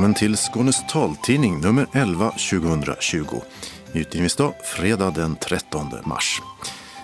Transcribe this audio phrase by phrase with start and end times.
[0.00, 3.24] Välkommen till Skånes taltidning nummer 11 2020.
[3.92, 6.42] Utgivningsdag fredag den 13 mars.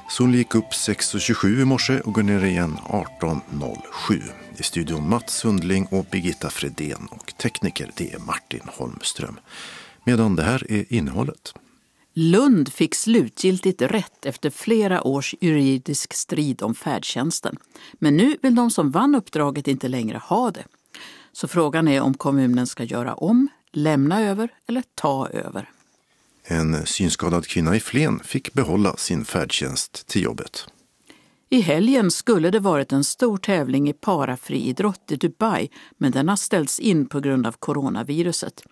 [0.08, 4.22] Solen gick upp 6.27 i morse och går ner igen 18.07.
[4.56, 9.38] I studion Mats Sundling och Birgitta Fredén och tekniker det är Martin Holmström.
[10.04, 11.54] Medan det här är innehållet.
[12.14, 17.56] Lund fick slutgiltigt rätt efter flera års juridisk strid om färdtjänsten.
[17.92, 20.64] Men nu vill de som vann uppdraget inte längre ha det.
[21.36, 25.70] Så frågan är om kommunen ska göra om, lämna över eller ta över.
[26.44, 30.66] En synskadad kvinna i Flen fick behålla sin färdtjänst till jobbet.
[31.48, 35.68] I helgen skulle det varit en stor tävling i parafriidrott i Dubai,
[35.98, 38.62] men den har ställts in på grund av coronaviruset.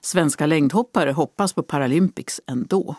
[0.00, 2.96] Svenska längdhoppare hoppas på Paralympics ändå.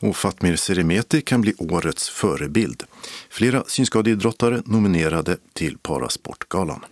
[0.00, 2.82] Och Fatmir Seremeti kan bli årets förebild.
[3.30, 6.84] Flera synskadeidrottare nominerade till Parasportgalan.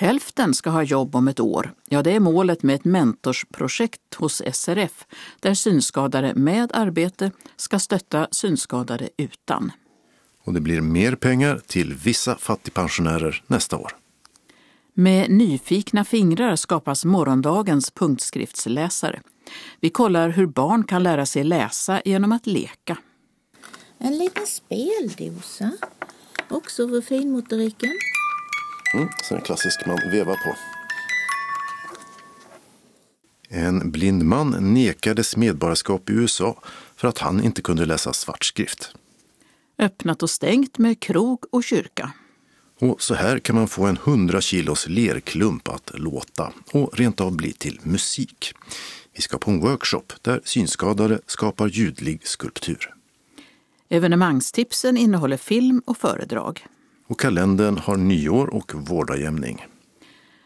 [0.00, 1.74] Hälften ska ha jobb om ett år.
[1.88, 5.06] Ja, det är målet med ett mentorsprojekt hos SRF
[5.40, 9.72] där synskadade med arbete ska stötta synskadade utan.
[10.44, 13.92] Och det blir mer pengar till vissa fattigpensionärer nästa år.
[14.94, 19.20] Med nyfikna fingrar skapas morgondagens punktskriftsläsare.
[19.80, 22.98] Vi kollar hur barn kan lära sig läsa genom att leka.
[23.98, 25.72] En liten speldosa,
[26.48, 27.92] också för finmotoriken.
[28.94, 30.56] Mm, så en klassisk man vevar på.
[33.48, 36.62] En blind man nekades medborgarskap i USA
[36.96, 38.94] för att han inte kunde läsa svartskrift.
[39.78, 42.12] Öppnat och stängt med krog och kyrka.
[42.80, 47.36] Och så här kan man få en 100 kilos lerklump att låta och rent av
[47.36, 48.54] bli till musik.
[49.14, 52.94] Vi ska på en workshop där synskadade skapar ljudlig skulptur.
[53.88, 56.66] Evenemangstipsen innehåller film och föredrag.
[57.08, 59.66] Och kalendern har nyår och vårdagjämning.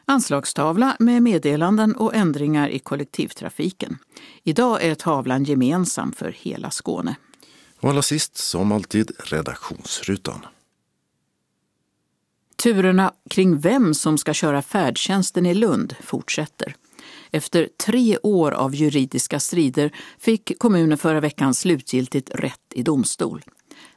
[0.04, 3.98] Anslagstavla med meddelanden och ändringar i kollektivtrafiken.
[4.42, 7.16] Idag är tavlan gemensam för hela Skåne.
[7.80, 10.46] Och allra sist, som alltid, redaktionsrutan.
[12.62, 16.76] Turerna kring vem som ska köra färdtjänsten i Lund fortsätter.
[17.30, 23.42] Efter tre år av juridiska strider fick kommunen förra veckan slutgiltigt rätt i domstol.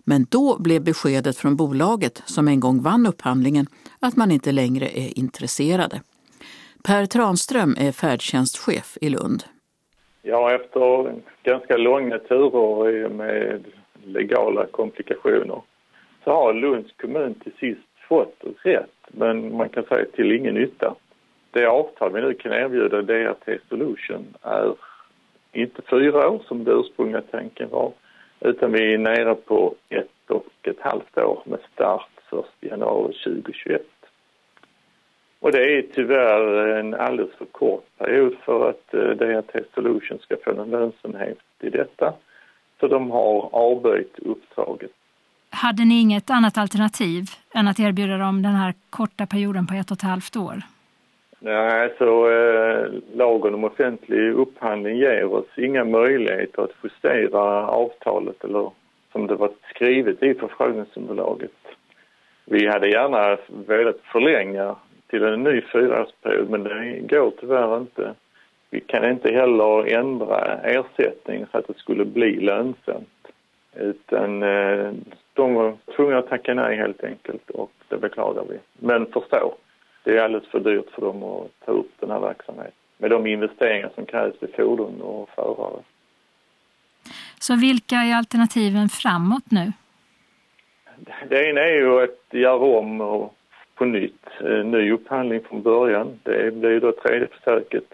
[0.05, 3.65] Men då blev beskedet från bolaget, som en gång vann upphandlingen,
[3.99, 6.01] att man inte längre är intresserade.
[6.83, 9.43] Per Tranström är färdtjänstchef i Lund.
[10.21, 13.63] Ja, efter ganska långa turer med
[14.03, 15.61] legala komplikationer
[16.23, 20.95] så har Lunds kommun till sist fått rätt, men man kan säga till ingen nytta.
[21.51, 24.75] Det avtal vi nu kan erbjuda DRT Solution är
[25.51, 27.91] inte fyra år som det ursprungliga tanken var,
[28.45, 33.81] utan vi är nere på ett och ett halvt år med start 1 januari 2021.
[35.39, 40.19] Och det är tyvärr en alldeles för kort period för att eh, DAT DRT Solution
[40.19, 42.13] ska få någon lönsamhet i detta.
[42.79, 44.91] Så de har avböjt uppdraget.
[45.49, 47.23] Hade ni inget annat alternativ
[47.53, 50.61] än att erbjuda dem den här korta perioden på ett och ett halvt år?
[51.39, 58.71] Nej, så eh, lagen om offentlig upphandling ger oss inga möjligheter att justera avtalet eller
[59.11, 61.51] som det var skrivet i förfrågningsunderlaget.
[62.45, 63.37] Vi hade gärna
[63.67, 64.75] velat förlänga
[65.07, 68.13] till en ny fyraårsperiod men det går tyvärr inte.
[68.69, 73.27] Vi kan inte heller ändra ersättningen så att det skulle bli lönsamt.
[73.75, 74.91] Utan eh,
[75.33, 78.59] de var tvungna att tacka nej helt enkelt och det beklagar vi.
[78.79, 79.55] Men förstå,
[80.05, 83.27] det är alldeles för dyrt för dem att ta upp den här verksamheten med de
[83.27, 85.81] investeringar som krävs i fordon och förare.
[87.39, 89.71] Så vilka är alternativen framåt nu?
[91.29, 93.35] Det ena är ju att göra om och
[93.75, 94.25] på nytt,
[94.65, 96.19] ny upphandling från början.
[96.23, 97.93] Det blir då tredje försöket.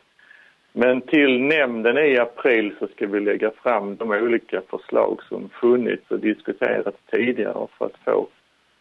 [0.74, 6.12] Men till nämnden i april så ska vi lägga fram de olika förslag som funnits
[6.12, 8.28] och diskuterats tidigare för att få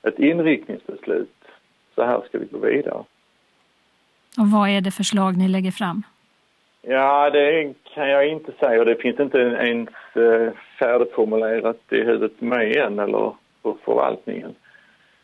[0.03, 1.45] ett inriktningsbeslut.
[1.95, 3.05] Så här ska vi gå vidare.
[4.41, 6.03] Och vad är det förslag ni lägger fram?
[6.83, 12.39] Ja, det kan jag inte säga och det finns inte ens eh, färdigformulerat i huvudet
[12.39, 13.33] på mig än eller
[13.63, 14.55] på förvaltningen.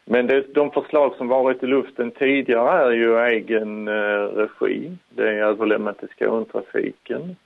[0.05, 4.93] Men det, de förslag som varit i luften tidigare är ju egen eh, regi.
[5.09, 7.37] Det är alltså överlämnat till Skånetrafiken.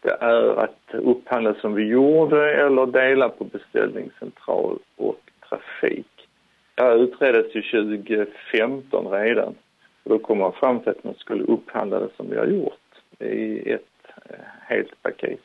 [0.00, 6.28] Det är att upphandla som vi gjorde eller dela på beställningscentral och trafik.
[6.74, 9.54] Det här utreddes ju 2015 redan.
[10.08, 12.72] Och då kom man fram till att man skulle upphandla det som vi har gjort
[13.18, 13.82] i ett
[14.30, 14.36] eh,
[14.68, 15.40] helt paket.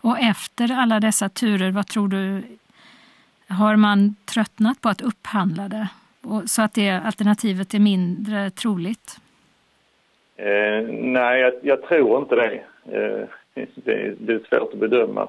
[0.00, 2.42] Och efter alla dessa turer, vad tror du
[3.48, 5.88] har man tröttnat på att upphandla det
[6.46, 9.16] så att det alternativet är mindre troligt?
[10.36, 12.54] Eh, nej, jag, jag, tror inte det.
[12.98, 13.28] Eh,
[13.74, 14.14] det.
[14.18, 15.28] Det är svårt att bedöma.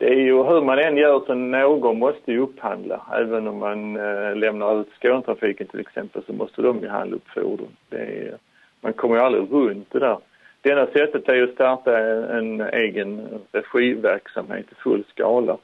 [0.00, 3.06] Det är ju hur man än gör så någon måste ju upphandla.
[3.12, 7.28] Även om man eh, lämnar ut Skånetrafiken till exempel så måste de ju handla upp
[7.28, 7.68] fordon.
[7.90, 8.36] Är,
[8.80, 10.18] man kommer ju aldrig runt det där.
[10.60, 11.98] Det enda sättet är att starta
[12.38, 15.56] en egen regiverksamhet i full skala.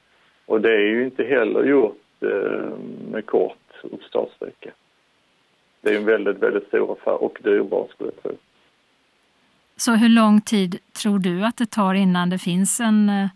[0.47, 2.69] Och det är ju inte heller gjort eh,
[3.13, 4.71] med kort uppstartsvecka.
[5.81, 8.39] Det är en väldigt, väldigt stor affär och dyrbar skulle jag tro.
[9.77, 13.29] Så hur lång tid tror du att det tar innan det finns en eh,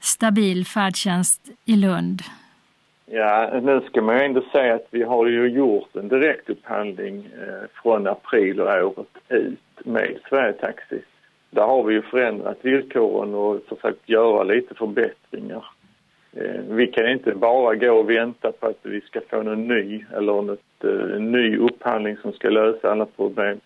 [0.00, 2.22] stabil färdtjänst i Lund?
[3.06, 7.68] Ja, nu ska man ju ändå säga att vi har ju gjort en direktupphandling eh,
[7.82, 11.00] från april och året ut med Sverigetaxi.
[11.50, 15.64] Där har vi ju förändrat villkoren och försökt göra lite förbättringar.
[16.32, 20.04] Eh, vi kan inte bara gå och vänta på att vi ska få någon ny
[20.16, 20.84] eller något,
[21.16, 23.60] en ny upphandling som ska lösa alla problem.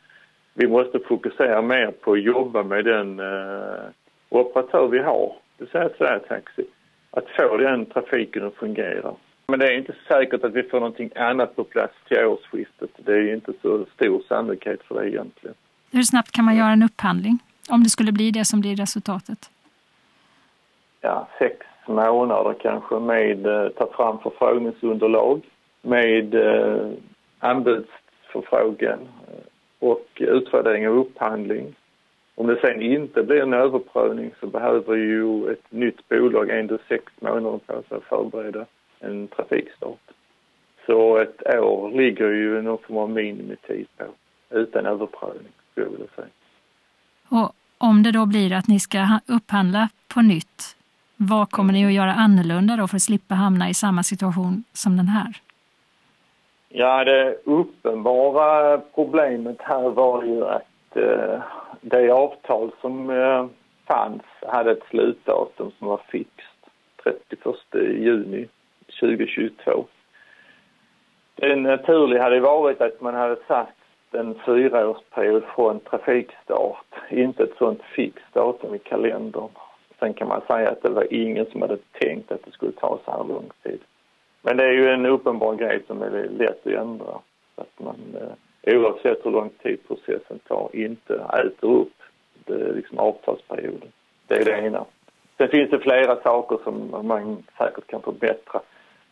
[0.55, 3.85] Vi måste fokusera mer på att jobba med den eh,
[4.29, 5.33] operatör vi har,
[5.67, 6.65] säga Taxi.
[7.11, 9.15] Att få den trafiken att fungera.
[9.49, 12.91] Men det är inte säkert att vi får någonting annat på plats till årsskiftet.
[12.97, 15.57] Det är inte så stor sannolikhet för det egentligen.
[15.93, 17.39] Hur snabbt kan man göra en upphandling?
[17.71, 19.51] Om det skulle bli det som blir resultatet?
[21.01, 25.41] Ja, sex månader kanske med eh, ta fram förfrågningsunderlag
[25.83, 26.89] med eh,
[27.39, 28.99] anbudsförfrågan
[29.29, 31.75] eh, och utvärdering av upphandling.
[32.41, 37.05] Om det sen inte blir en överprövning så behöver ju ett nytt bolag ändå sex
[37.21, 38.67] månader på sig att förbereda
[39.01, 40.11] en trafikstart.
[40.87, 44.05] Så ett år ligger ju någon form av minimitid på
[44.51, 46.27] utan överprövning skulle jag vilja säga.
[47.29, 50.77] Och om det då blir att ni ska upphandla på nytt,
[51.17, 54.97] vad kommer ni att göra annorlunda då för att slippa hamna i samma situation som
[54.97, 55.37] den här?
[56.69, 61.43] Ja, det uppenbara problemet här var ju att eh,
[61.81, 63.47] det avtal som eh,
[63.87, 66.67] fanns hade ett slutdatum som var fixt,
[67.03, 68.49] 31 juni
[69.01, 69.85] 2022.
[71.35, 73.69] Det naturliga hade varit att man hade satt
[74.13, 79.49] en fyraårsperiod från trafikstart, inte ett sånt fixt datum i kalendern.
[79.99, 82.99] Sen kan man säga att det var ingen som hade tänkt att det skulle ta
[83.05, 83.81] så här lång tid.
[84.43, 87.19] Men det är ju en uppenbar grej som är lätt att ändra.
[87.57, 88.33] Att man eh,
[88.67, 91.93] oavsett hur lång tid processen tar inte äter upp
[92.45, 93.89] det, liksom avtalsperioden.
[94.27, 94.85] Det är det ena.
[95.39, 98.61] Sen finns det flera saker som man säkert kan förbättra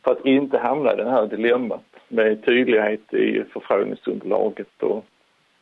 [0.05, 5.05] för att inte hamna i det här dilemmat med tydlighet i förfrågningsunderlaget och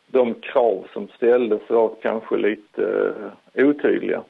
[0.07, 4.23] de krav som ställdes var kanske lite uh, otydliga.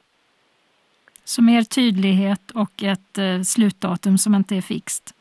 [1.23, 5.13] Så mer tydlighet och ett uh, slutdatum som inte är fixt?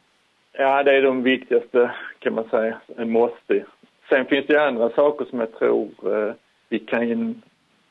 [0.53, 3.65] Ja, det är de viktigaste kan man säga, en måste.
[4.09, 6.35] Sen finns det andra saker som jag tror eh,
[6.69, 7.43] vi kan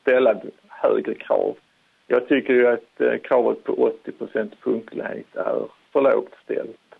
[0.02, 1.56] ställa högre krav.
[2.06, 6.94] Jag tycker ju att eh, kravet på 80% punktlighet är för lågt ställt.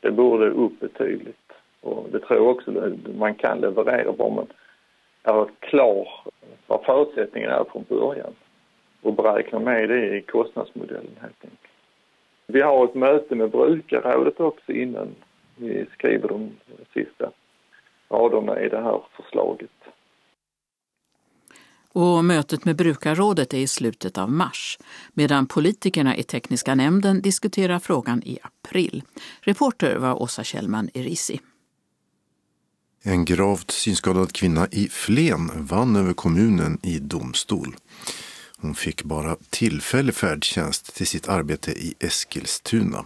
[0.00, 1.52] Det borde upp betydligt.
[1.80, 4.46] Och det tror jag också man kan leverera bara man
[5.22, 6.08] är klar
[6.66, 8.32] vad förutsättningen är från början
[9.02, 11.60] och beräkna med det i kostnadsmodellen helt enkelt.
[12.46, 15.08] Vi har ett möte med brukarrådet också innan
[15.56, 16.50] vi skriver de
[16.94, 17.30] sista
[18.14, 19.70] raderna i det här förslaget.
[21.92, 24.78] Och mötet med brukarrådet är i slutet av mars,
[25.12, 29.02] medan politikerna i tekniska nämnden diskuterar frågan i april.
[29.40, 31.40] Reporter var Åsa Kjellman Erisi.
[33.02, 37.76] En gravt synskadad kvinna i Flen vann över kommunen i domstol.
[38.64, 43.04] Hon fick bara tillfällig färdtjänst till sitt arbete i Eskilstuna.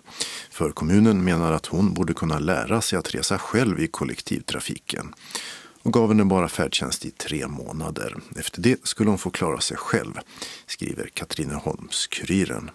[0.51, 5.15] För kommunen menar att hon borde kunna lära sig att resa själv i kollektivtrafiken
[5.83, 8.17] och gav henne bara färdtjänst i tre månader.
[8.37, 10.13] Efter det skulle hon få klara sig själv,
[10.67, 12.71] skriver Katrineholms-Kuriren.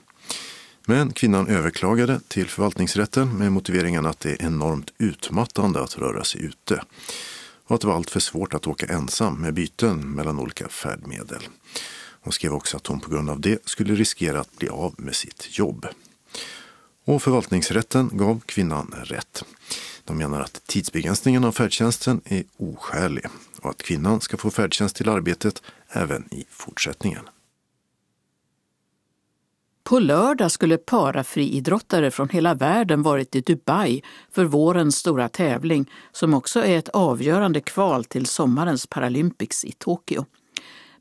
[0.85, 6.41] Men kvinnan överklagade till förvaltningsrätten med motiveringen att det är enormt utmattande att röra sig
[6.41, 6.83] ute
[7.67, 11.47] och att det var alltför svårt att åka ensam med byten mellan olika färdmedel.
[12.23, 15.15] Hon skrev också att hon på grund av det skulle riskera att bli av med
[15.15, 15.87] sitt jobb.
[17.05, 19.43] Och förvaltningsrätten gav kvinnan rätt.
[20.03, 23.25] De menar att tidsbegränsningen av färdtjänsten är oskälig
[23.61, 27.29] och att kvinnan ska få färdtjänst till arbetet även i fortsättningen.
[29.83, 34.01] På lördag skulle parafriidrottare från hela världen varit i Dubai
[34.31, 40.25] för vårens stora tävling som också är ett avgörande kval till sommarens Paralympics i Tokyo.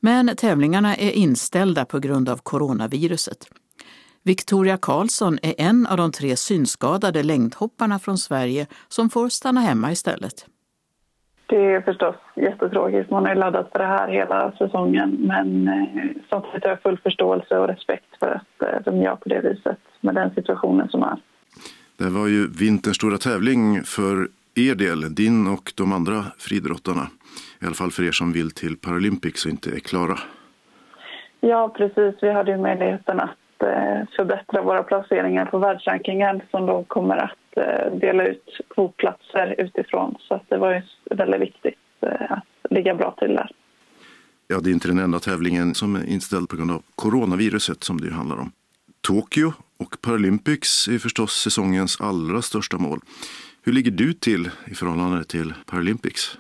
[0.04, 3.48] Men tävlingarna är inställda på grund av coronaviruset.
[4.22, 9.92] Victoria Karlsson är en av de tre synskadade längdhopparna från Sverige som får stanna hemma
[9.92, 10.46] istället.
[11.46, 13.10] Det är förstås jättetråkigt.
[13.10, 15.10] Man har laddat för det här hela säsongen.
[15.10, 19.28] Men eh, samtidigt har jag full förståelse och respekt för att eh, de gör på
[19.28, 21.16] det viset med den situationen som är.
[21.96, 27.06] Det var ju vinterns stora tävling för er del, din och de andra friidrottarna.
[27.60, 30.18] I alla fall för er som vill till Paralympics och inte är klara.
[31.40, 32.14] Ja, precis.
[32.22, 37.56] Vi hade ju möjligheten att eh, förbättra våra placeringar på världsrankingen som då kommer att
[37.56, 40.16] eh, dela ut kvotplatser utifrån.
[40.20, 40.82] Så det var ju
[41.16, 43.50] väldigt viktigt eh, att ligga bra till där.
[44.48, 48.00] Ja, det är inte den enda tävlingen som är inställd på grund av coronaviruset som
[48.00, 48.52] det ju handlar om.
[49.00, 53.00] Tokyo och Paralympics är förstås säsongens allra största mål.
[53.62, 56.38] Hur ligger du till i förhållande till Paralympics?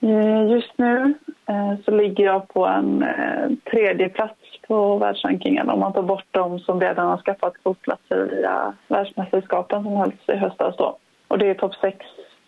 [0.00, 1.14] Eh, just nu
[1.46, 6.26] eh, så ligger jag på en eh, tredje plats på världsrankingen om man tar bort
[6.30, 10.76] de som redan har skaffat kvotplatser via världsmästerskapen som hölls i höstas.
[10.76, 10.98] Då.
[11.28, 11.96] Och det är topp sex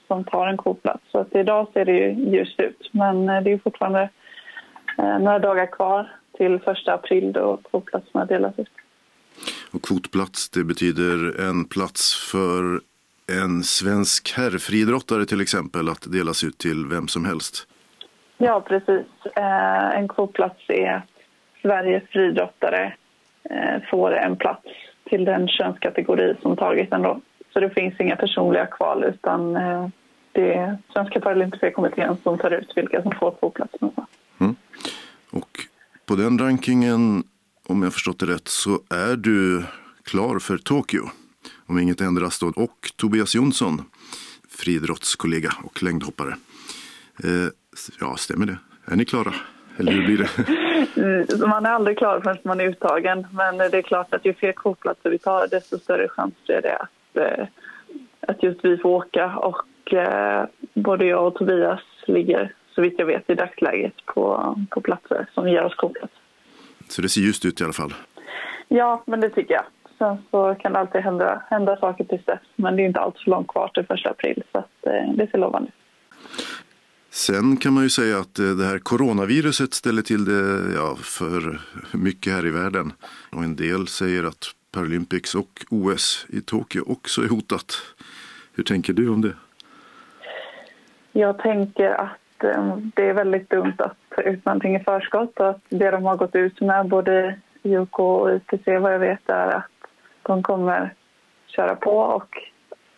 [0.06, 1.02] som tar en kvotplats.
[1.12, 2.88] Så att idag ser det ju ljust ut.
[2.92, 4.08] Men det är fortfarande
[4.96, 8.68] några dagar kvar till 1 april då kvotplatserna delas ut.
[9.72, 12.80] Och kvotplats, det betyder en plats för
[13.30, 17.66] en svensk herrfriidrottare till exempel att delas ut till vem som helst?
[18.38, 19.06] Ja, precis.
[19.36, 21.04] Eh, en kvotplats är att
[21.62, 22.94] Sveriges friidrottare
[23.50, 24.66] eh, får en plats
[25.04, 27.02] till den könskategori som tagit den.
[27.02, 27.20] Då.
[27.52, 29.88] Så det finns inga personliga kval utan eh,
[30.32, 33.90] det är Svenska Paralympiska kommittén som tar ut vilka som får kvotplatsen.
[34.40, 34.54] Mm.
[35.30, 35.50] Och
[36.06, 37.24] på den rankingen,
[37.68, 39.64] om jag förstått det rätt, så är du
[40.04, 41.02] klar för Tokyo
[41.70, 42.52] om inget ändras då.
[42.56, 43.82] Och Tobias Jonsson,
[44.48, 46.34] friidrottskollega och längdhoppare.
[47.24, 47.48] Eh,
[48.00, 48.58] ja, stämmer det?
[48.84, 49.34] Är ni klara?
[49.78, 51.38] Eller hur blir det?
[51.46, 53.26] man är aldrig klar förrän man är uttagen.
[53.32, 56.76] Men det är klart att ju fler kvotplatser vi tar desto större chans är det
[56.76, 57.46] att, eh,
[58.20, 59.36] att just vi får åka.
[59.36, 64.80] Och eh, både jag och Tobias ligger så vitt jag vet i dagsläget på, på
[64.80, 66.14] platser som ger oss kvotplats.
[66.88, 67.94] Så det ser ljust ut i alla fall?
[68.68, 69.64] Ja, men det tycker jag.
[70.00, 72.40] Sen så kan det alltid hända, hända saker tills dess.
[72.56, 75.30] Men det är inte allt för långt kvar till första april så att, eh, det
[75.30, 75.70] ser lovande
[77.10, 81.60] Sen kan man ju säga att eh, det här coronaviruset ställer till det ja, för
[81.92, 82.92] mycket här i världen.
[83.32, 87.72] Och en del säger att Paralympics och OS i Tokyo också är hotat.
[88.56, 89.34] Hur tänker du om det?
[91.12, 95.50] Jag tänker att eh, det är väldigt dumt att ta ut någonting i förskott och
[95.50, 99.46] att det de har gått ut med, både IOK och ITC vad jag vet, är
[99.46, 99.69] att
[100.22, 100.94] de kommer
[101.46, 102.38] köra på och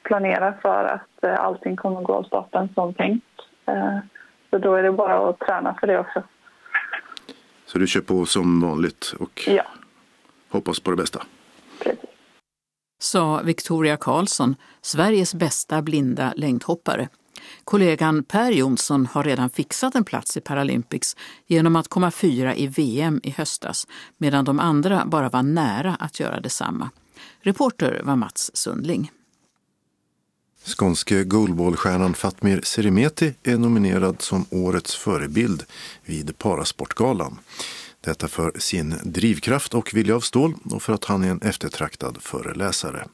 [0.03, 3.25] planera för att eh, allting kommer gå av stapeln som tänkt.
[3.67, 3.99] Eh,
[4.51, 6.23] så då är det bara att träna för det också.
[7.67, 9.63] Så du kör på som vanligt och ja.
[10.51, 11.23] hoppas på det bästa?
[11.83, 12.11] Precis.
[13.03, 17.09] Sa Victoria Karlsson, Sveriges bästa blinda längdhoppare.
[17.65, 22.67] Kollegan Per Jonsson har redan fixat en plats i Paralympics genom att komma fyra i
[22.67, 23.87] VM i höstas,
[24.19, 26.91] medan de andra bara var nära att göra detsamma.
[27.45, 29.11] Reporter var Mats Sundling.
[30.65, 35.65] Skånske goalballstjärnan Fatmir Serimeti är nominerad som årets förebild
[36.05, 37.39] vid Parasportgalan.
[38.01, 42.19] Detta för sin drivkraft och vilja av stål och för att han är en eftertraktad
[42.21, 43.07] föreläsare.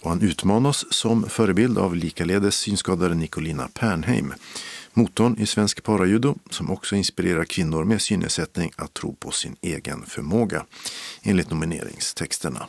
[0.00, 4.34] Och han utmanas som förebild av likaledes synskadade Nicolina Pernheim,
[4.92, 10.06] motorn i svensk parajudo som också inspirerar kvinnor med synnedsättning att tro på sin egen
[10.06, 10.64] förmåga,
[11.22, 12.66] enligt nomineringstexterna.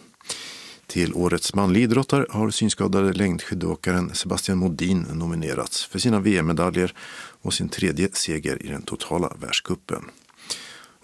[0.88, 6.94] Till årets manlig idrottare har synskadade längdskidåkaren Sebastian Modin nominerats för sina VM-medaljer
[7.41, 10.06] och sin tredje seger i den totala världskuppen.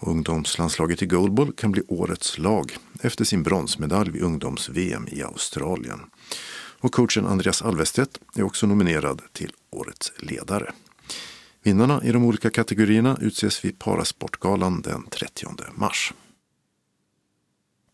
[0.00, 6.00] Ungdomslandslaget i goalball kan bli årets lag efter sin bronsmedalj vid ungdoms-VM i Australien.
[6.80, 10.72] Och coachen Andreas Alvestedt är också nominerad till årets ledare.
[11.62, 16.12] Vinnarna i de olika kategorierna utses vid Parasportgalan den 30 mars.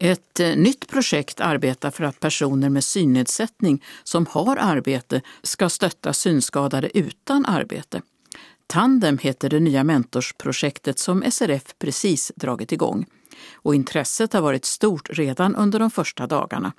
[0.02, 6.12] Ett eh, nytt projekt arbetar för att personer med synnedsättning som har arbete ska stötta
[6.12, 8.02] synskadade utan arbete.
[8.66, 13.07] Tandem heter det nya mentorsprojektet som SRF precis dragit igång.
[13.54, 16.73] Och intresset har varit stort redan under de första dagarna.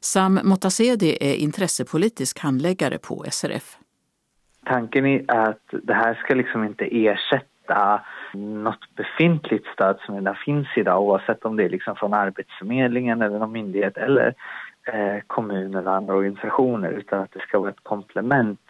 [0.00, 3.76] Sam Motasedi är intressepolitisk handläggare på SRF.
[4.64, 8.00] Tanken är att det här ska liksom inte ersätta
[8.32, 13.38] något befintligt stöd som redan finns idag oavsett om det är liksom från Arbetsförmedlingen eller
[13.38, 14.34] någon myndighet eller
[14.92, 18.60] eh, kommun eller andra organisationer utan att det ska vara ett komplement.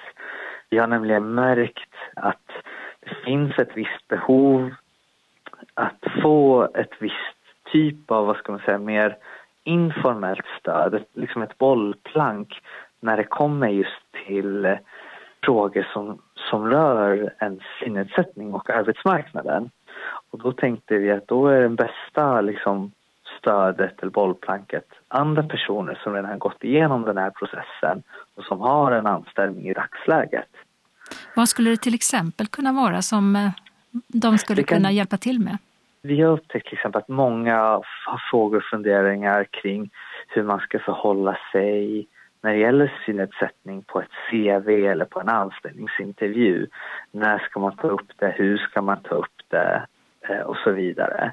[0.70, 2.48] Vi har nämligen märkt att
[3.00, 4.74] det finns ett visst behov
[5.74, 7.14] att få ett visst
[7.72, 9.16] typ av, vad ska man säga, mer
[9.64, 12.60] informellt stöd, liksom ett bollplank
[13.00, 14.78] när det kommer just till eh,
[15.42, 16.18] frågor som
[16.50, 19.70] som rör en synnedsättning och arbetsmarknaden.
[20.30, 22.92] Och då tänkte vi att då är den bästa liksom,
[23.38, 28.02] stödet eller bollplanket andra personer som redan har gått igenom den här processen
[28.34, 30.48] och som har en anställning i dagsläget.
[31.36, 33.50] Vad skulle det till exempel kunna vara som eh,
[34.06, 34.76] de skulle kan...
[34.76, 35.58] kunna hjälpa till med?
[36.02, 37.56] Vi har upptäckt till exempel att många
[38.06, 39.90] har frågor och funderingar kring
[40.28, 42.06] hur man ska förhålla sig
[42.48, 46.66] när det gäller synnedsättning på ett CV eller på en anställningsintervju.
[47.10, 48.34] När ska man ta upp det?
[48.36, 49.86] Hur ska man ta upp det?
[50.28, 51.32] Eh, och så vidare.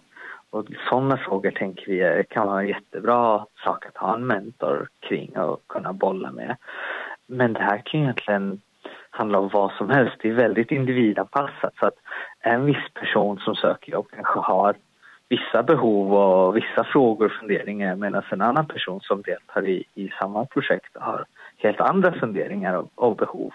[0.49, 5.37] Och sådana frågor tänker vi kan vara en jättebra sak att ha en mentor kring
[5.37, 6.55] och kunna bolla med.
[7.27, 8.61] Men det här kan egentligen
[9.09, 10.15] handla om vad som helst.
[10.19, 11.97] Det är väldigt individanpassat så att
[12.39, 14.75] en viss person som söker jobb kanske har
[15.29, 20.09] vissa behov och vissa frågor och funderingar medan en annan person som deltar i, i
[20.19, 21.25] samma projekt har
[21.57, 23.53] helt andra funderingar och, och behov.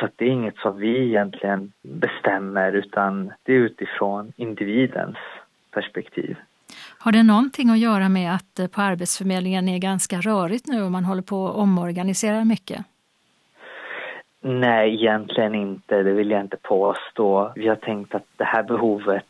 [0.00, 5.16] Så det är inget som vi egentligen bestämmer utan det är utifrån individens
[5.70, 6.36] perspektiv.
[6.98, 11.04] Har det någonting att göra med att på Arbetsförmedlingen är ganska rörigt nu och man
[11.04, 12.84] håller på att omorganisera mycket?
[14.40, 16.02] Nej, egentligen inte.
[16.02, 17.52] Det vill jag inte påstå.
[17.54, 19.26] Vi har tänkt att det här behovet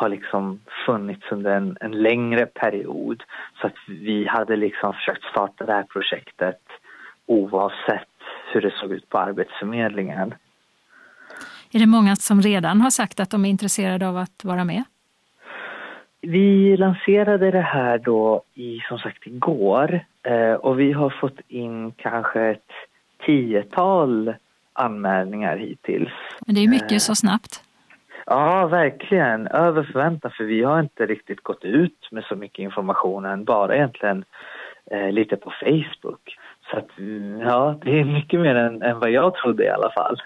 [0.00, 3.22] har liksom funnits under en, en längre period.
[3.60, 6.60] Så att vi hade liksom försökt starta det här projektet
[7.26, 8.08] oavsett
[8.52, 10.34] hur det såg ut på Arbetsförmedlingen.
[11.72, 14.84] Är det många som redan har sagt att de är intresserade av att vara med?
[16.20, 21.92] Vi lanserade det här då i, som sagt igår eh, och vi har fått in
[21.92, 22.70] kanske ett
[23.26, 24.34] tiotal
[24.72, 26.12] anmälningar hittills.
[26.46, 27.62] Men det är mycket eh, så snabbt.
[28.32, 29.46] Ja, verkligen.
[29.46, 33.76] Över förväntan, för vi har inte riktigt gått ut med så mycket information än bara
[33.76, 34.24] egentligen
[34.90, 36.38] eh, lite på Facebook.
[36.70, 39.90] Så att, mm, ja, det är mycket mer än, än vad jag trodde i alla
[39.90, 40.22] fall.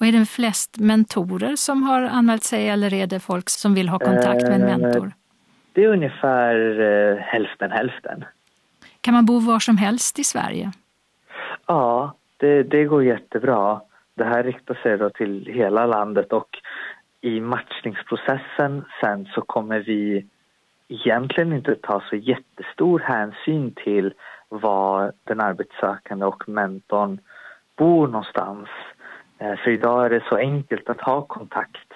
[0.00, 3.88] Och är det flest mentorer som har anmält sig eller är det folk som vill
[3.88, 5.12] ha kontakt med en eh, mentor?
[5.72, 8.24] Det är ungefär eh, hälften hälften.
[9.00, 10.72] Kan man bo var som helst i Sverige?
[11.66, 13.80] Ja, det, det går jättebra.
[14.14, 16.58] Det här riktar sig då till hela landet och
[17.20, 20.26] i matchningsprocessen sen så kommer vi
[20.88, 24.14] egentligen inte ta så jättestor hänsyn till
[24.48, 27.18] var den arbetssökande och mentorn
[27.76, 28.68] bor någonstans.
[29.38, 31.92] Eh, för idag är det så enkelt att ha kontakt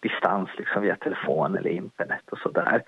[0.00, 2.82] distans liksom via telefon eller internet och sådär.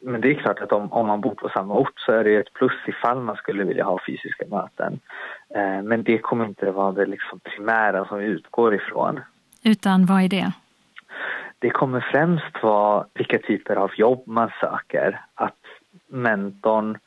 [0.00, 2.36] Men det är klart att om, om man bor på samma ort så är det
[2.36, 5.00] ett plus ifall man skulle vilja ha fysiska möten.
[5.54, 9.20] Eh, men det kommer inte vara det liksom primära som vi utgår ifrån.
[9.64, 10.52] Utan vad är det?
[11.60, 15.20] Det kommer främst vara vilka typer av jobb man söker.
[15.34, 15.58] Att
[16.08, 16.98] mentorn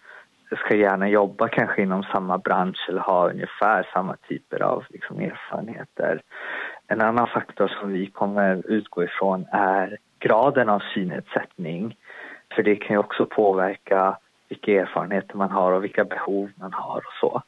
[0.57, 6.21] ska gärna jobba kanske inom samma bransch eller ha ungefär samma typer av liksom, erfarenheter.
[6.87, 11.97] En annan faktor som vi kommer utgå ifrån är graden av synnedsättning.
[12.55, 14.17] För det kan ju också påverka
[14.49, 17.41] vilka erfarenheter man har och vilka behov man har och så.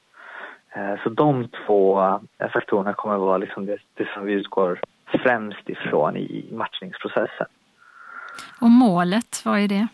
[0.75, 2.01] Eh, så de två
[2.39, 7.47] eh, faktorerna kommer att vara liksom det, det som vi utgår främst ifrån i matchningsprocessen.
[8.61, 9.87] Och målet, vad är det?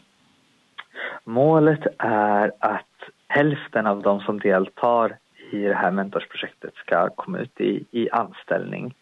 [1.24, 2.86] Målet är att
[3.28, 5.18] hälften av de som deltar
[5.52, 8.94] i det här mentorsprojektet ska komma ut i, i anställning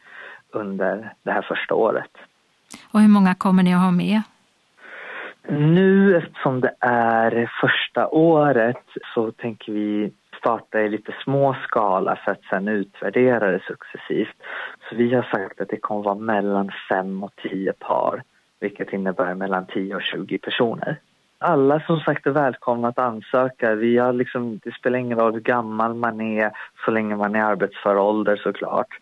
[0.49, 2.11] under det här första året.
[2.91, 4.21] Och hur många kommer ni att ha med?
[5.49, 12.31] Nu eftersom det är första året så tänker vi starta i lite små skala för
[12.31, 14.35] att sen utvärdera det successivt.
[14.89, 18.23] Så vi har sagt att det kommer vara mellan fem och tio par,
[18.59, 20.99] vilket innebär mellan 10 och 20 personer.
[21.37, 23.75] Alla som sagt är välkomna att ansöka.
[23.75, 26.51] Vi har liksom, det spelar ingen roll hur gammal man är
[26.85, 28.99] så länge man är arbetsför ålder såklart.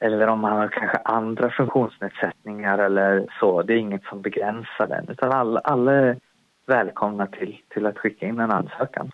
[0.00, 3.62] Eller om man har kanske andra funktionsnedsättningar eller så.
[3.62, 6.16] Det är inget som begränsar den utan alla, alla är
[6.66, 9.12] välkomna till, till att skicka in en ansökan.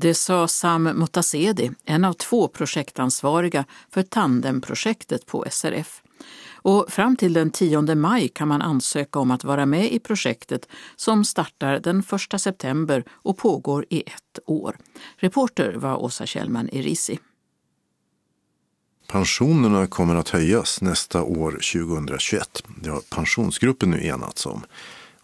[0.00, 6.02] Det sa Sam Motasedi, en av två projektansvariga för Tandemprojektet på SRF.
[6.52, 10.68] Och fram till den 10 maj kan man ansöka om att vara med i projektet
[10.96, 14.76] som startar den 1 september och pågår i ett år.
[15.16, 17.18] Reporter var Åsa Kjellman Erisi.
[19.06, 22.62] Pensionerna kommer att höjas nästa år 2021.
[22.82, 24.64] Det har Pensionsgruppen nu enats om.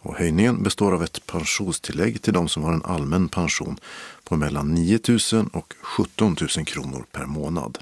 [0.05, 3.79] Och höjningen består av ett pensionstillägg till de som har en allmän pension
[4.23, 4.99] på mellan 9
[5.33, 7.77] 000 och 17 000 kronor per månad.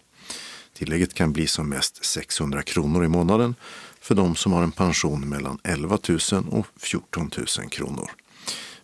[0.74, 3.56] Tillägget kan bli som mest 600 kronor i månaden
[4.02, 8.12] för de som har en pension mellan 11 000 och 14 000 kronor.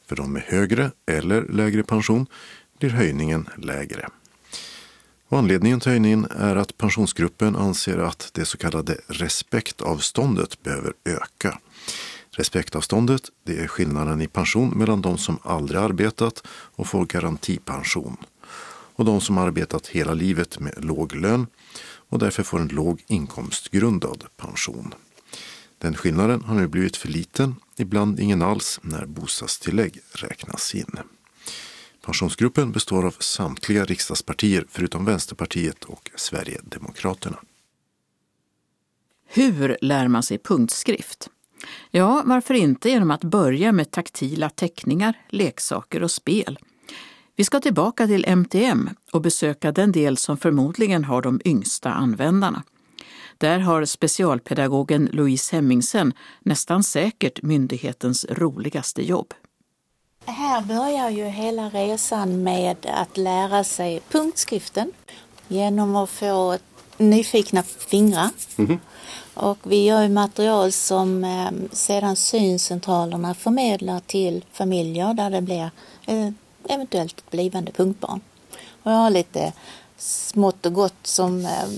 [0.08, 2.26] För de med högre eller lägre pension
[2.80, 4.10] blir höjningen lägre.
[5.28, 11.60] Och anledningen till höjningen är att pensionsgruppen anser att det så kallade respektavståndet behöver öka.
[12.32, 18.18] Respektavståndet det är skillnaden i pension mellan de som aldrig arbetat och får garantipension
[18.96, 21.48] och de som arbetat hela livet med låg lön
[22.10, 24.94] och därför får en låg inkomstgrundad pension.
[25.78, 31.00] Den skillnaden har nu blivit för liten, ibland ingen alls, när bostadstillägg räknas in.
[32.06, 37.40] Pensionsgruppen består av samtliga riksdagspartier förutom Vänsterpartiet och Sverigedemokraterna.
[39.28, 41.30] Hur lär man sig punktskrift?
[41.92, 46.60] Ja, varför inte genom att börja med taktila teckningar, leksaker och spel.
[47.36, 52.64] Vi ska tillbaka till MTM och besöka den del som förmodligen har de yngsta användarna.
[53.38, 59.34] Där har specialpedagogen Louise Hemmingsen nästan säkert myndighetens roligaste jobb.
[60.26, 64.92] Här börjar ju hela resan med att lära sig punktskriften
[65.48, 66.58] genom att få
[66.98, 68.30] nyfikna fingrar.
[68.58, 68.80] Mm.
[69.40, 75.72] Och vi gör material som eh, sedan syncentralerna förmedlar till familjer där det blir
[76.06, 76.30] eh,
[76.70, 78.22] eventuellt ett blivande punktbarn.
[78.84, 79.54] Och jag har lite
[79.98, 81.70] smått och gott som eh,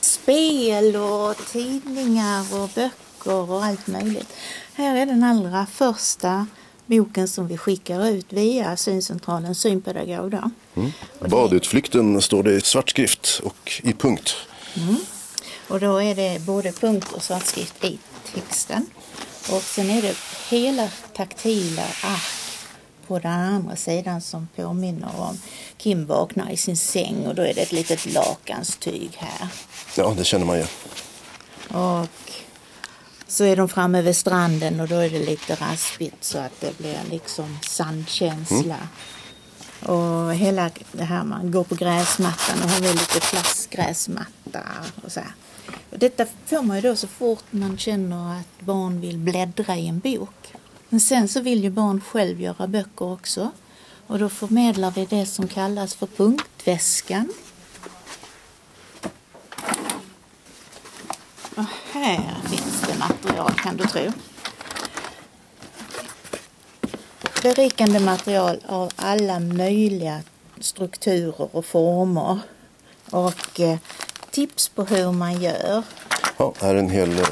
[0.00, 4.32] spel och tidningar och böcker och allt möjligt.
[4.74, 6.46] Här är den allra första
[6.86, 10.34] boken som vi skickar ut via syncentralen Synpedagog.
[10.74, 10.92] Mm.
[11.20, 14.34] Badutflykten står det i svartskrift och i punkt.
[14.76, 14.96] Mm.
[15.68, 17.98] Och då är det både punkt och svartskrift i
[18.34, 18.86] texten.
[19.50, 20.16] Och sen är det
[20.48, 22.46] hela taktila ark
[23.06, 25.38] på den andra sidan som påminner om
[25.76, 29.48] Kim vaknar i sin säng och då är det ett litet lakanstyg här.
[29.96, 30.66] Ja, det känner man ju.
[31.68, 32.32] Och
[33.28, 36.78] så är de framme vid stranden och då är det lite raspigt så att det
[36.78, 38.76] blir liksom sandkänsla.
[38.76, 39.96] Mm.
[39.96, 44.60] Och hela det här man går på gräsmattan och har väl lite plastgräsmatta
[45.04, 45.32] och så här.
[45.90, 49.98] Detta får man ju då så fort man känner att barn vill bläddra i en
[49.98, 50.54] bok.
[50.88, 53.50] Men sen så vill ju barn själv göra böcker också.
[54.06, 57.32] Och då förmedlar vi det som kallas för punktväskan.
[61.56, 64.12] Och här finns det material kan du tro.
[67.42, 70.20] Berikande material av alla möjliga
[70.60, 72.38] strukturer och former.
[73.10, 73.78] Och eh,
[74.36, 75.82] tips på hur man gör.
[76.36, 77.24] Ja, här är en hel eh,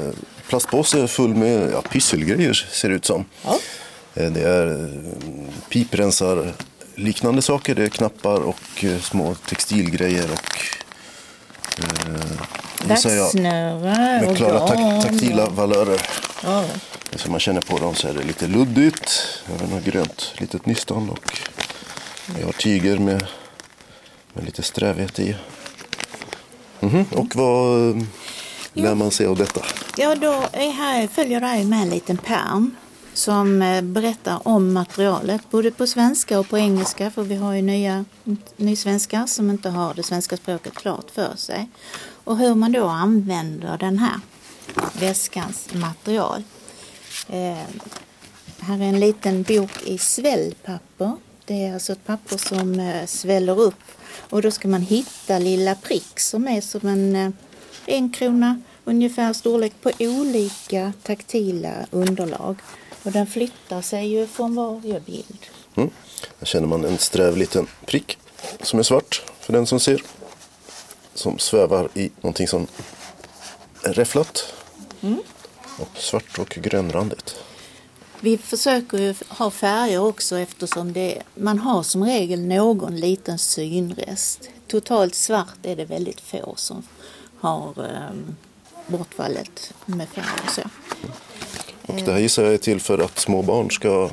[0.47, 3.25] plastpåse full med ja, pysselgrejer ser det ut som.
[3.43, 3.59] Ja.
[4.13, 4.89] Eh, det är eh,
[5.69, 6.53] piprensar
[6.95, 7.75] liknande saker.
[7.75, 10.57] Det är knappar och små textilgrejer och
[12.87, 16.01] Vaxsnöre Med klara tak taktila valörer.
[16.43, 16.65] Ja.
[17.15, 19.11] Så man känner på dem så är det lite luddigt.
[19.59, 21.39] Jag har grönt litet nystan och
[22.39, 23.25] jag har tyger med,
[24.33, 25.35] med lite strävhet i.
[26.79, 27.15] Mm -hmm.
[27.15, 28.05] Och vad
[28.73, 29.61] lär man sig av detta?
[29.97, 32.75] Ja, då är här, följer det med en liten pärm
[33.13, 37.61] som eh, berättar om materialet både på svenska och på engelska för vi har ju
[37.61, 38.05] nya
[38.55, 41.69] nysvenskar som inte har det svenska språket klart för sig.
[42.23, 44.19] Och hur man då använder den här
[44.99, 46.43] väskans material.
[47.29, 47.63] Eh,
[48.59, 51.11] här är en liten bok i svällpapper.
[51.45, 53.83] Det är alltså ett papper som eh, sväller upp
[54.29, 57.29] och då ska man hitta lilla prick som är som en eh,
[57.85, 62.55] en krona ungefär storlek på olika taktila underlag.
[63.03, 65.45] Och den flyttar sig ju från varje bild.
[65.75, 65.89] Mm.
[66.39, 68.17] Här känner man en sträv liten prick
[68.61, 70.03] som är svart för den som ser.
[71.13, 72.67] Som svävar i någonting som
[73.83, 74.53] är räfflat.
[75.01, 75.19] Mm.
[75.79, 77.35] Och svart och grönrandigt.
[78.19, 84.49] Vi försöker ju ha färger också eftersom det, man har som regel någon liten synrest.
[84.67, 86.83] Totalt svart är det väldigt få som
[87.39, 88.35] har um,
[88.87, 90.61] bortfallet med färg och så.
[91.85, 94.09] Och det här gissar jag är till för att små barn ska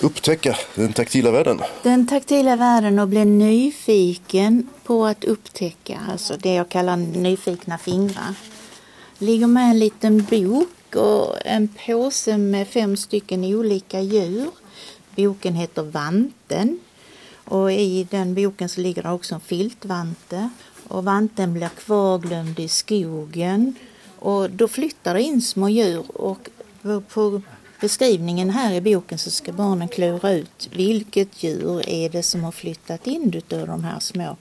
[0.00, 1.60] upptäcka den taktila världen.
[1.82, 8.34] Den taktila världen och bli nyfiken på att upptäcka, alltså det jag kallar nyfikna fingrar.
[9.18, 14.50] ligger med en liten bok och en påse med fem stycken olika djur.
[15.16, 16.78] Boken heter Vanten
[17.44, 20.50] och i den boken så ligger det också en filtvante
[20.88, 23.74] och vanten blir kvarglömd i skogen.
[24.18, 26.48] Och då flyttar det in små djur och
[27.08, 27.42] på
[27.80, 32.52] beskrivningen här i boken så ska barnen klura ut vilket djur är det som har
[32.52, 34.36] flyttat in utav de här små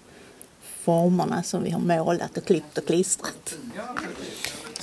[0.84, 3.56] formerna som vi har målat och klippt och klistrat.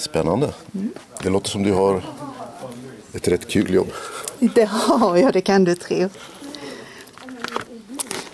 [0.02, 0.54] Spännande.
[0.74, 0.90] Mm.
[1.22, 2.02] Det låter som du har
[3.12, 3.92] ett rätt kul jobb.
[4.38, 6.08] Det har jag, det kan du tro.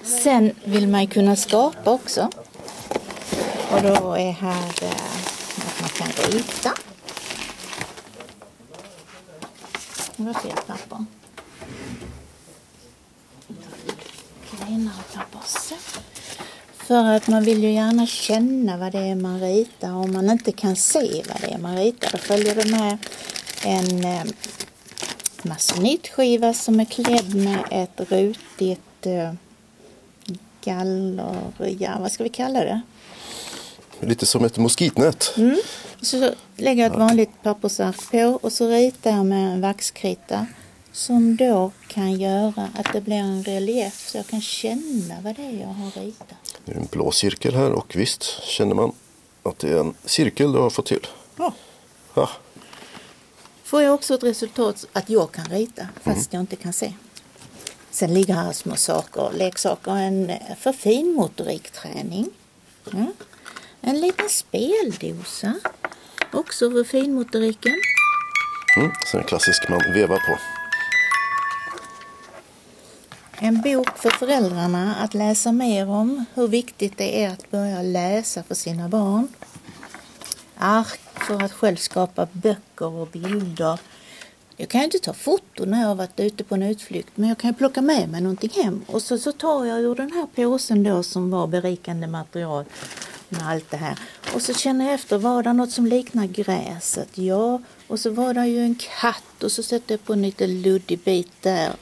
[0.02, 2.30] Sen vill man ju kunna skapa också.
[3.70, 4.90] Och då är här eh,
[5.68, 6.72] att man kan rita.
[10.16, 11.04] Det var fel papper.
[14.50, 15.40] Klenare papper.
[15.46, 15.97] Så.
[16.88, 19.92] För att man vill ju gärna känna vad det är man ritar.
[19.92, 22.98] Om man inte kan se vad det är man ritar då följer det med
[23.64, 24.24] en eh,
[25.42, 29.32] masonitskiva som är klädd med ett rutigt eh,
[30.64, 32.80] galler, ja vad ska vi kalla det?
[34.00, 35.34] Lite som ett moskitnät.
[35.36, 35.56] Mm.
[36.02, 40.46] Så lägger jag ett vanligt pappersark på och så ritar jag med en vaxkrita
[40.98, 45.42] som då kan göra att det blir en relief så jag kan känna vad det
[45.42, 46.60] är jag har ritat.
[46.64, 48.92] Det är en blå cirkel här och visst känner man
[49.42, 51.06] att det är en cirkel du har fått till.
[51.36, 51.54] Ja.
[52.14, 52.30] Ja,
[53.64, 56.92] Får jag också ett resultat att jag kan rita fast jag inte kan se.
[57.90, 62.30] Sen ligger här små saker, leksaker, en eh, för finmotorikträning.
[62.92, 63.12] Mm.
[63.80, 65.54] En liten speldosa,
[66.32, 67.74] också för finmotoriken.
[68.76, 68.90] mm.
[69.06, 70.57] så en klassisk man vevar på.
[73.40, 78.42] En bok för föräldrarna att läsa mer om hur viktigt det är att börja läsa
[78.42, 79.28] för sina barn.
[80.56, 83.80] Ark för att själv skapa böcker och bilder.
[84.56, 87.28] Jag kan ju inte ta foton när jag har varit ute på en utflykt men
[87.28, 88.84] jag kan ju plocka med mig någonting hem.
[88.86, 92.64] Och så, så tar jag ur den här påsen då som var berikande material
[93.28, 93.98] med allt det här.
[94.34, 97.18] Och så känner jag efter, var det något som liknar gräset?
[97.18, 97.60] Ja.
[97.86, 100.98] Och så var det ju en katt och så sätter jag på en liten luddig
[100.98, 101.72] bit där.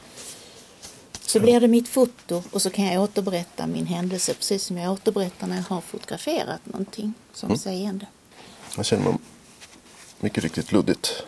[1.37, 4.93] Så blir det mitt foto och så kan jag återberätta min händelse precis som jag
[4.93, 8.07] återberättar när jag har fotograferat någonting som seende.
[8.77, 9.19] Här känner man
[10.21, 11.23] mycket riktigt luddigt.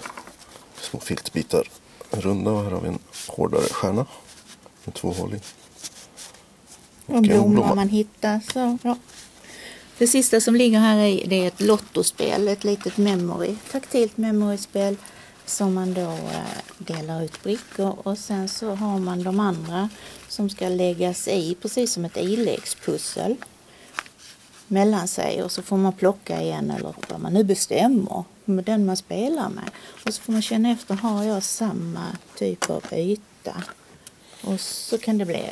[0.80, 1.70] Små filtbitar
[2.10, 4.06] runda och här har vi en hårdare stjärna
[4.84, 5.40] med tvåhålig.
[7.06, 7.74] Och en blommor blomma.
[7.74, 8.40] man hittar.
[8.52, 8.96] Så, ja.
[9.98, 14.96] Det sista som ligger här i det är ett lottospel, ett litet memory, taktilt memoryspel
[15.48, 19.88] som man då eh, delar ut brickor och sen så har man de andra
[20.28, 23.36] som ska läggas i precis som ett iläggspussel
[24.66, 28.86] mellan sig och så får man plocka igen eller vad man nu bestämmer med den
[28.86, 29.70] man spelar med.
[30.06, 32.06] Och så får man känna efter, har jag samma
[32.36, 33.62] typ av yta?
[34.44, 35.42] Och så kan det bli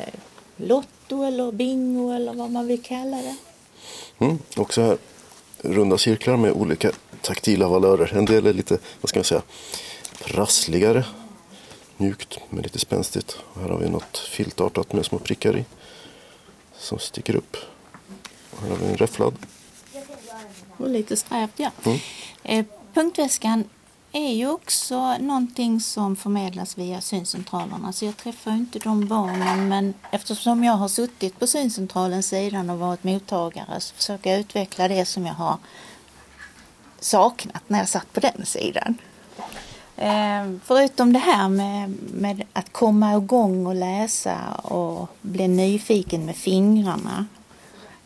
[0.57, 3.35] lotto eller bingo eller vad man vill kalla det.
[4.19, 4.37] Mm.
[4.55, 4.97] Också här
[5.61, 8.17] runda cirklar med olika taktila valörer.
[8.17, 9.41] En del är lite, vad ska man säga,
[10.19, 11.05] prassligare.
[11.97, 13.37] Mjukt men lite spänstigt.
[13.53, 15.65] Och här har vi något filtartat med små prickar i.
[16.77, 17.57] Som sticker upp.
[18.51, 19.33] Och här har vi en räfflad.
[20.77, 21.71] Och lite strävt, ja.
[21.83, 21.99] Mm.
[22.43, 23.63] Eh, punktväskan
[24.11, 27.93] är ju också någonting som förmedlas via syncentralerna.
[27.93, 32.69] Så jag träffar ju inte de barnen men eftersom jag har suttit på syncentralens sidan
[32.69, 35.57] och varit mottagare så försöker jag utveckla det som jag har
[36.99, 38.97] saknat när jag satt på den sidan.
[39.97, 46.35] Eh, förutom det här med, med att komma igång och läsa och bli nyfiken med
[46.35, 47.25] fingrarna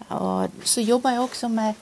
[0.08, 1.74] och så jobbar jag också med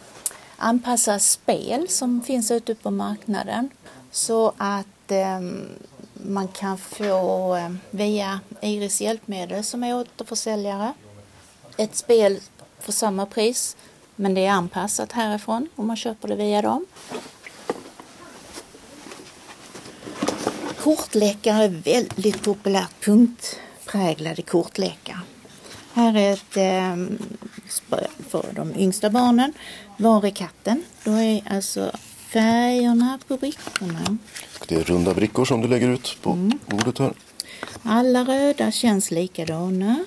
[0.57, 3.69] anpassa spel som finns ute på marknaden
[4.11, 5.39] så att eh,
[6.13, 10.93] man kan få ehm, via Iris hjälpmedel som är återförsäljare
[11.77, 12.39] ett spel
[12.79, 13.77] för samma pris
[14.15, 16.85] men det är anpassat härifrån om man köper det via dem.
[20.83, 25.19] Kortlekar är väldigt populärt, punktpräglade kortlekar.
[25.93, 27.17] Här är ett eh,
[27.69, 29.53] spel för de yngsta barnen.
[29.97, 30.83] Var är katten?
[31.03, 31.91] Då är alltså
[32.33, 34.17] färgerna på brickorna.
[34.67, 37.13] Det är runda brickor som du lägger ut på bordet här.
[37.83, 40.05] Alla röda känns likadana.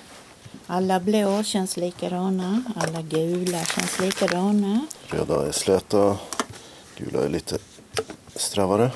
[0.66, 2.62] Alla blå känns likadana.
[2.76, 4.86] Alla gula känns likadana.
[5.06, 6.16] Röda är släta,
[6.96, 7.58] gula är lite
[8.36, 8.90] strävare.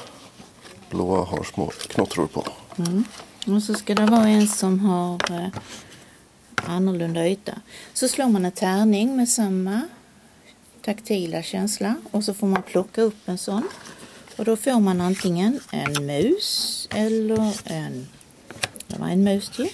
[0.90, 2.44] Blåa har små knottror på.
[2.78, 3.04] Mm.
[3.46, 5.48] Och så ska det vara en som har eh,
[6.56, 7.52] annorlunda yta.
[7.94, 9.82] Så slår man en tärning med samma
[10.82, 13.68] taktila känsla och så får man plocka upp en sån.
[14.36, 18.08] Och då får man antingen en mus eller en,
[18.86, 19.70] det var en mus till,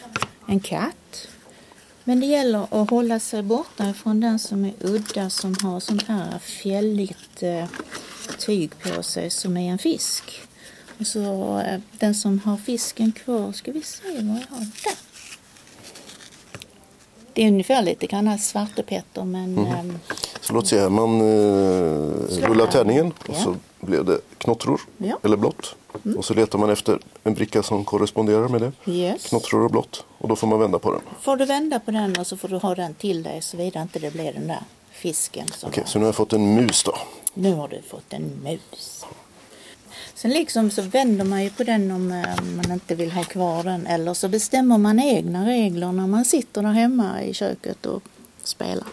[0.47, 1.29] en katt.
[2.05, 6.09] Men det gäller att hålla sig borta från den som är udda som har sånt
[6.09, 7.67] här fjälligt eh,
[8.39, 10.43] tyg på sig som är en fisk.
[11.03, 14.97] Och så eh, den som har fisken kvar, ska vi se vad jag har där.
[17.33, 19.99] Det är ungefär lite grann svartepetter men ehm,
[20.41, 23.35] Så låt här, man eh, rullar tärningen och Ja.
[23.35, 25.19] så blev det knottror Ja.
[25.23, 25.75] eller blått.
[26.17, 28.93] Och så letar man efter en bricka som korresponderar med det.
[28.93, 29.27] yes.
[29.27, 30.05] Knottror och blått.
[30.19, 31.01] Och då får man vända på den.
[31.21, 33.99] får du vända på den och så får du ha den till dig såvida inte
[33.99, 35.47] det blir den där fisken.
[35.59, 36.95] Okej, okay, så nu har jag fått en mus då?
[37.35, 39.05] Nu har du fått en mus.
[40.23, 43.65] Sen liksom så vänder man ju på den om eh, man inte vill ha kvar
[43.65, 48.03] den eller så bestämmer man egna regler när man sitter där hemma i köket och
[48.43, 48.87] spelar.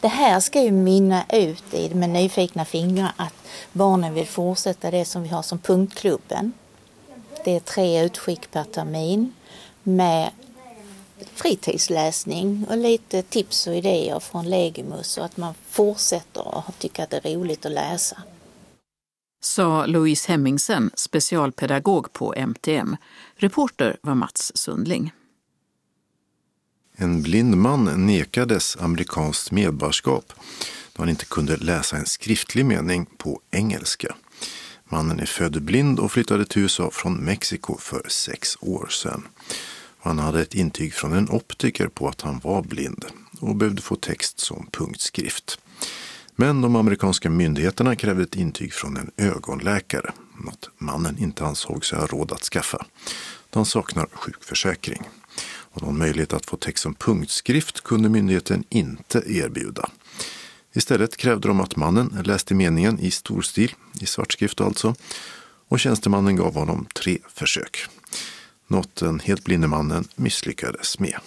[0.00, 3.34] Det här ska ju mynna ut i med nyfikna fingrar att
[3.72, 6.52] barnen vill fortsätta det som vi har som punktklubben.
[7.44, 9.32] Det är tre utskick per termin
[9.82, 10.30] med
[11.34, 17.10] fritidsläsning och lite tips och idéer från Legimus och att man fortsätter att tycka att
[17.10, 18.16] det är roligt att läsa.
[19.44, 22.96] Sa Louise Hemmingsen, specialpedagog på MTM.
[23.36, 25.12] Reporter var Mats Sundling.
[26.96, 30.32] En blind man nekades amerikanskt medborgarskap
[30.92, 34.14] då han inte kunde läsa en skriftlig mening på engelska.
[34.84, 39.28] Mannen är född blind och flyttade till USA från Mexiko för sex år sedan.
[39.98, 43.04] Han hade ett intyg från en optiker på att han var blind
[43.40, 45.58] och behövde få text som punktskrift.
[46.36, 50.12] Men de amerikanska myndigheterna krävde ett intyg från en ögonläkare,
[50.44, 52.86] något mannen inte ansåg sig ha råd att skaffa.
[53.54, 55.02] Han saknar sjukförsäkring.
[55.44, 59.88] Och någon möjlighet att få text som punktskrift kunde myndigheten inte erbjuda.
[60.72, 64.94] Istället krävde de att mannen läste meningen i storstil, i svartskrift alltså,
[65.68, 67.86] och tjänstemannen gav honom tre försök.
[68.66, 71.18] Något den helt blinde mannen misslyckades med.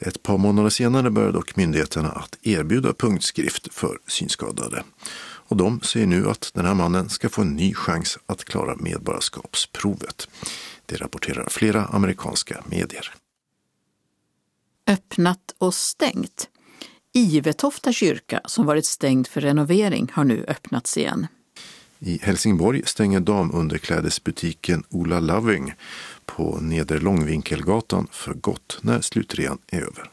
[0.00, 4.84] Ett par månader senare började dock myndigheterna att erbjuda punktskrift för synskadade.
[5.20, 8.76] Och de säger nu att den här mannen ska få en ny chans att klara
[8.76, 10.28] medborgarskapsprovet.
[10.86, 13.14] Det rapporterar flera amerikanska medier.
[14.86, 16.48] Öppnat och stängt.
[17.14, 21.26] Ivetofta kyrka, som varit stängd för renovering, har nu öppnats igen.
[21.98, 25.74] I Helsingborg stänger damunderklädesbutiken Ola Loving
[26.28, 30.10] på Nedre Långvinkelgatan för gott när slutrean är över.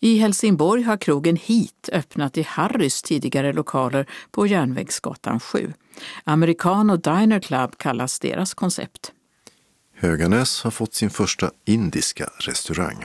[0.00, 5.72] I Helsingborg har krogen Hit öppnat i Harrys tidigare lokaler på Järnvägsgatan 7.
[6.24, 9.12] Americano Diner Club kallas deras koncept.
[9.94, 13.04] Höganäs har fått sin första indiska restaurang.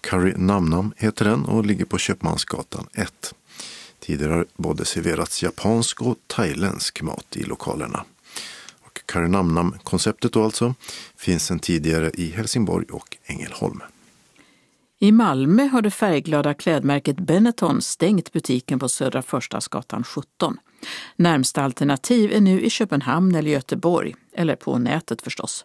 [0.00, 3.34] Curry Namnam heter den och ligger på Köpmansgatan 1.
[4.00, 8.04] Tidigare har både serverats japansk och thailändsk mat i lokalerna.
[9.04, 10.74] Och Curry Namnam-konceptet då alltså
[11.16, 13.82] finns sedan tidigare i Helsingborg och Ängelholm.
[14.98, 20.56] I Malmö har det färgglada klädmärket Benetton stängt butiken på Södra Förstadsgatan 17.
[21.16, 25.64] Närmsta alternativ är nu i Köpenhamn eller Göteborg, eller på nätet förstås.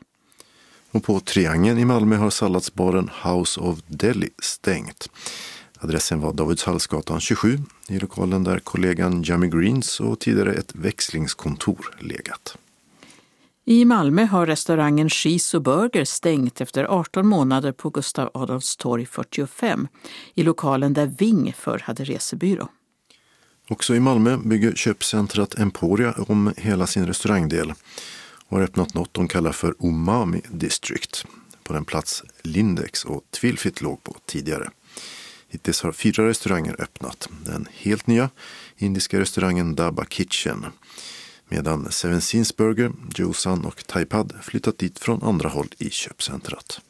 [0.92, 5.10] Och på Triangeln i Malmö har salladsbaren House of Deli stängt.
[5.80, 12.58] Adressen var Davidshallsgatan 27 i lokalen där kollegan Jamie Greens och tidigare ett växlingskontor legat.
[13.70, 19.88] I Malmö har restaurangen Cheese Burger stängt efter 18 månader på Gustav Adolfs torg 45
[20.34, 22.68] i lokalen där Ving förr hade resebyrå.
[23.68, 27.74] Också i Malmö bygger köpcentret Emporia om hela sin restaurangdel
[28.46, 31.26] och har öppnat något de kallar för Umami District
[31.64, 34.70] på den plats Lindex och Twilfit låg på tidigare.
[35.50, 37.30] Hittills har fyra restauranger öppnat.
[37.46, 38.30] Den helt nya
[38.78, 40.66] indiska restaurangen Daba Kitchen
[41.50, 46.82] medan Seven Seas Burger, Josan och Taipad flyttat dit från andra håll i köpcentrat.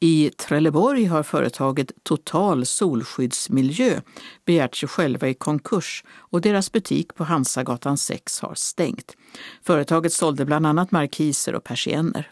[0.00, 4.00] I Trelleborg har företaget Total Solskyddsmiljö
[4.44, 9.16] begärt sig själva i konkurs och deras butik på Hansagatan 6 har stängt.
[9.62, 12.30] Företaget sålde bland annat markiser och persienner.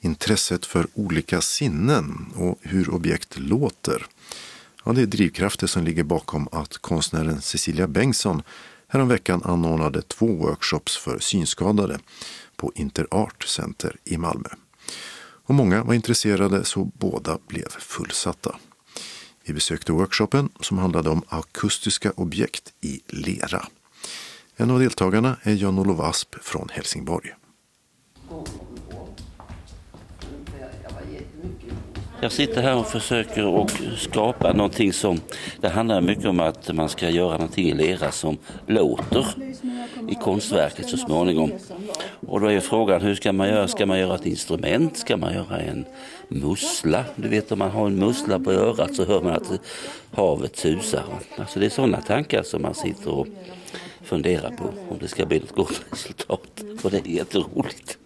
[0.00, 4.06] Intresset för olika sinnen och hur objekt låter.
[4.84, 8.42] Ja, det är drivkrafter som ligger bakom att konstnären Cecilia Bengtsson
[8.88, 11.98] häromveckan anordnade två workshops för synskadade
[12.56, 14.48] på Interart Center i Malmö.
[15.20, 18.56] Och många var intresserade så båda blev fullsatta.
[19.44, 23.66] Vi besökte workshopen som handlade om akustiska objekt i lera.
[24.56, 27.34] En av deltagarna är Jan-Olof Asp från Helsingborg.
[32.20, 35.20] Jag sitter här och försöker att skapa någonting som,
[35.60, 39.26] det handlar mycket om att man ska göra någonting i lera som låter
[40.08, 41.52] i konstverket så småningom.
[42.26, 43.68] Och då är frågan, hur ska man göra?
[43.68, 44.96] Ska man göra ett instrument?
[44.96, 45.84] Ska man göra en
[46.28, 47.04] mussla?
[47.16, 49.60] Du vet om man har en mussla på örat så hör man att
[50.12, 51.04] havet susar.
[51.36, 53.26] Alltså det är sådana tankar som man sitter och
[54.02, 56.64] funderar på om det ska bli något gott resultat.
[56.82, 57.98] Och det är jätteroligt.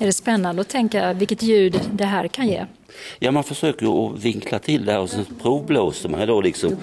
[0.00, 2.66] Är det spännande att tänka vilket ljud det här kan ge?
[3.18, 6.76] Ja, man försöker att vinkla till det här och sen provblåser man då liksom.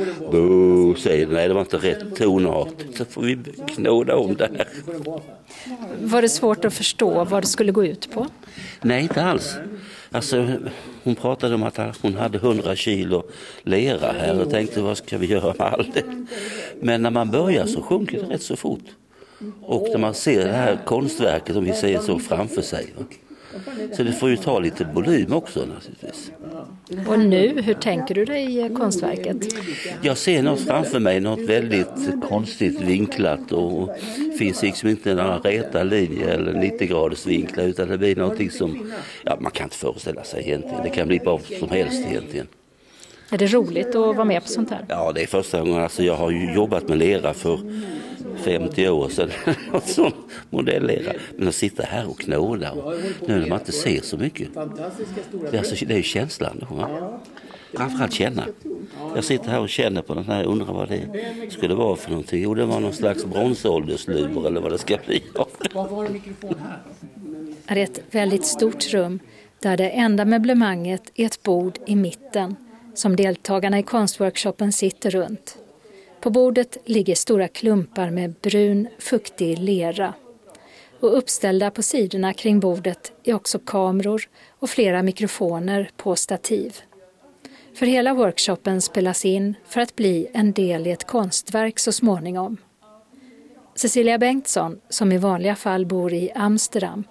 [0.97, 2.73] Säger nej det var inte rätt tonart.
[2.93, 3.37] Så får vi
[3.75, 4.67] knåda om det här.
[6.01, 8.27] Var det svårt att förstå vad det skulle gå ut på?
[8.81, 9.55] Nej, inte alls.
[10.11, 10.47] Alltså,
[11.03, 13.23] hon pratade om att hon hade 100 kilo
[13.63, 16.25] lera här och tänkte vad ska vi göra med allt det?
[16.81, 18.83] Men när man börjar så sjunker det rätt så fort.
[19.61, 22.93] Och när man ser det här konstverket, om vi säger så, framför sig.
[22.97, 23.05] Va?
[23.93, 26.31] Så det får ju ta lite volym också naturligtvis.
[27.07, 29.37] Och nu, hur tänker du dig konstverket?
[30.01, 33.89] Jag ser något framför mig, något väldigt konstigt vinklat och
[34.37, 38.91] finns liksom inte några räta linjer eller 90 graders vinklar utan det blir någonting som
[39.23, 40.83] ja, man kan inte föreställa sig egentligen.
[40.83, 42.47] Det kan bli vad som helst egentligen.
[43.29, 44.85] Är det roligt att vara med på sånt här?
[44.89, 45.83] Ja, det är första gången.
[45.83, 47.59] Alltså, jag har ju jobbat med lera för
[48.37, 49.29] 50 år sedan
[49.85, 50.11] som
[50.49, 51.13] modellera.
[51.37, 52.93] Men att sitta här och knåda och
[53.27, 54.49] nu när man inte ser så mycket.
[54.53, 56.75] Det är, alltså, det är ju känslan då.
[56.75, 57.19] Va?
[57.73, 58.47] Framförallt känna.
[59.15, 61.01] Jag sitter här och känner på den här och undrar vad det
[61.49, 62.41] skulle vara för någonting.
[62.43, 65.23] Jo, det var någon slags bronsålderslur eller vad det ska bli.
[67.67, 69.19] Det är ett väldigt stort rum
[69.59, 72.55] där det enda möblemanget är ett bord i mitten
[72.93, 75.57] som deltagarna i konstworkshopen sitter runt.
[76.21, 80.13] På bordet ligger stora klumpar med brun, fuktig lera.
[80.99, 84.21] Och uppställda på sidorna kring bordet är också kameror
[84.59, 86.75] och flera mikrofoner på stativ.
[87.75, 92.57] För hela workshopen spelas in för att bli en del i ett konstverk så småningom.
[93.75, 97.03] Cecilia Bengtsson, som i vanliga fall bor i Amsterdam,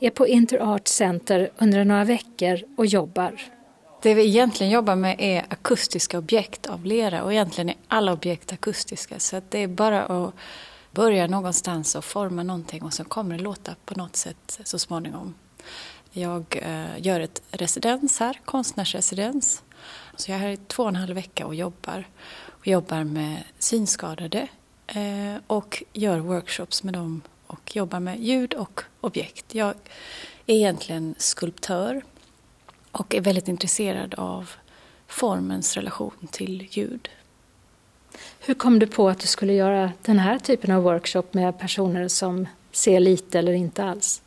[0.00, 3.40] är på Interart Center under några veckor och jobbar.
[4.02, 8.52] Det vi egentligen jobbar med är akustiska objekt av lera och egentligen är alla objekt
[8.52, 9.18] akustiska.
[9.18, 10.34] Så att det är bara att
[10.90, 15.34] börja någonstans och forma någonting och så kommer det låta på något sätt så småningom.
[16.10, 19.62] Jag eh, gör ett residens här, konstnärsresidens.
[20.16, 22.04] Så jag är här i två och en halv vecka och jobbar.
[22.58, 24.48] Och jobbar med synskadade
[24.86, 29.54] eh, och gör workshops med dem och jobbar med ljud och objekt.
[29.54, 29.74] Jag
[30.46, 32.02] är egentligen skulptör
[32.92, 34.50] och är väldigt intresserad av
[35.06, 37.08] formens relation till ljud.
[38.40, 42.08] Hur kom du på att du skulle göra den här typen av workshop med personer
[42.08, 44.22] som ser lite eller inte alls?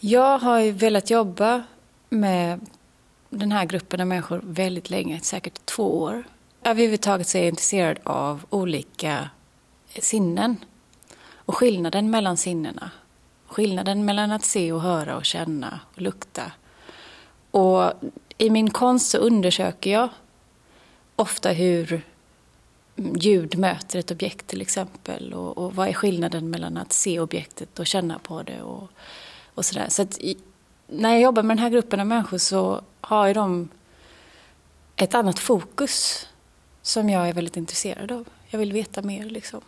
[0.00, 1.62] Jag har ju velat jobba
[2.08, 2.60] med
[3.30, 6.24] den här gruppen av människor väldigt länge, säkert två år.
[6.62, 9.30] Överhuvudtaget så är jag intresserad av olika
[9.98, 10.56] sinnen
[11.34, 12.90] och skillnaden mellan sinnena.
[13.46, 16.52] Skillnaden mellan att se och höra och känna och lukta
[17.50, 17.92] och
[18.38, 20.08] i min konst så undersöker jag
[21.16, 22.02] ofta hur
[22.96, 25.34] ljud möter ett objekt till exempel.
[25.34, 28.90] Och, och vad är skillnaden mellan att se objektet och känna på det och,
[29.54, 29.86] och sådär.
[29.88, 30.36] Så att i,
[30.86, 33.68] när jag jobbar med den här gruppen av människor så har ju de
[34.96, 36.26] ett annat fokus
[36.82, 38.28] som jag är väldigt intresserad av.
[38.48, 39.60] Jag vill veta mer liksom.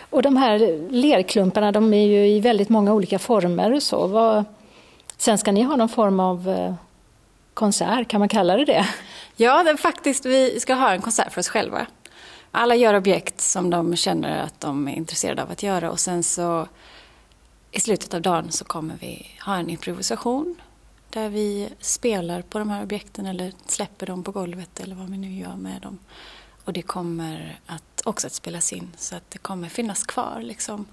[0.00, 4.06] Och de här lerklumparna de är ju i väldigt många olika former och så.
[4.06, 4.44] Vad,
[5.16, 6.74] sen ska ni ha någon form av eh,
[7.54, 8.88] konsert, kan man kalla det det?
[9.36, 11.86] Ja, det faktiskt, vi ska ha en konsert för oss själva.
[12.50, 16.22] Alla gör objekt som de känner att de är intresserade av att göra och sen
[16.22, 16.68] så
[17.70, 20.60] i slutet av dagen så kommer vi ha en improvisation
[21.10, 25.18] där vi spelar på de här objekten eller släpper dem på golvet eller vad vi
[25.18, 25.98] nu gör med dem.
[26.64, 30.86] Och det kommer att också att spelas in så att det kommer finnas kvar liksom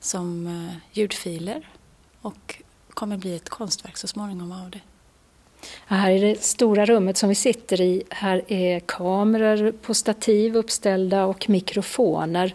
[0.00, 1.68] som eh, ljudfiler
[2.20, 2.62] och
[2.94, 4.80] kommer bli ett konstverk så småningom av det.
[5.86, 11.24] Här i det stora rummet som vi sitter i, här är kameror på stativ uppställda
[11.24, 12.54] och mikrofoner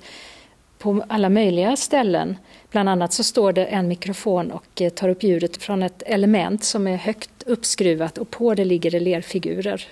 [0.77, 2.37] på alla möjliga ställen.
[2.71, 6.63] Bland annat så står det en mikrofon och eh, tar upp ljudet från ett element
[6.63, 9.87] som är högt uppskruvat och på det ligger det lerfigurer.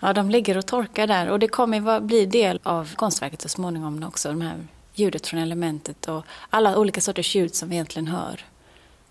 [0.00, 4.04] Ja, de ligger och torkar där och det kommer bli del av konstverket så småningom
[4.08, 4.56] också, de här
[4.94, 8.44] ljudet från elementet och alla olika sorters ljud som vi egentligen hör.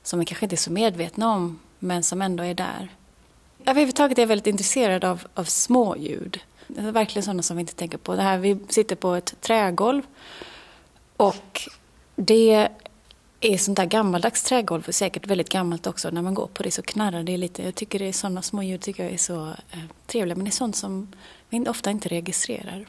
[0.04, 2.90] Som vi kanske inte är så medvetna om, men som ändå är där.
[3.66, 6.40] Överhuvudtaget är jag väldigt intresserad av, av småljud.
[6.68, 8.16] Det är verkligen sådana som vi inte tänker på.
[8.16, 10.04] Det här, vi sitter på ett trägolv
[11.18, 11.62] och
[12.16, 12.70] det
[13.40, 16.10] är sånt där gammaldags trägolv, och säkert väldigt gammalt också.
[16.10, 17.64] När man går på det så knarrar det lite.
[17.64, 20.36] Jag tycker det är sådana små ljud tycker jag är så eh, trevliga.
[20.36, 21.14] Men det är sånt som
[21.50, 22.86] vi ofta inte registrerar.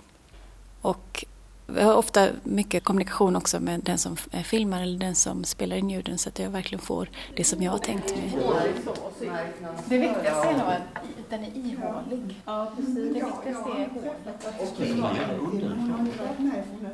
[0.83, 1.25] Och
[1.71, 5.91] vi har ofta mycket kommunikation också med den som filmar eller den som spelar in
[5.91, 8.37] ljuden så att jag verkligen får det som jag har tänkt mig.
[9.89, 12.41] Det viktigaste är nog att den är ihålig.
[12.45, 12.95] Ja, precis.
[12.95, 13.71] Det viktigaste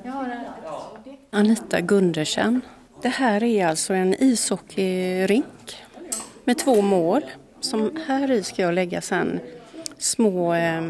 [0.05, 0.45] är hålet.
[1.31, 2.61] Anita Gundersen.
[3.03, 5.77] Det här är alltså en ishockeyrink
[6.45, 7.23] med två mål.
[7.61, 9.41] Som här i ska jag lägga sen
[9.99, 10.83] små eh,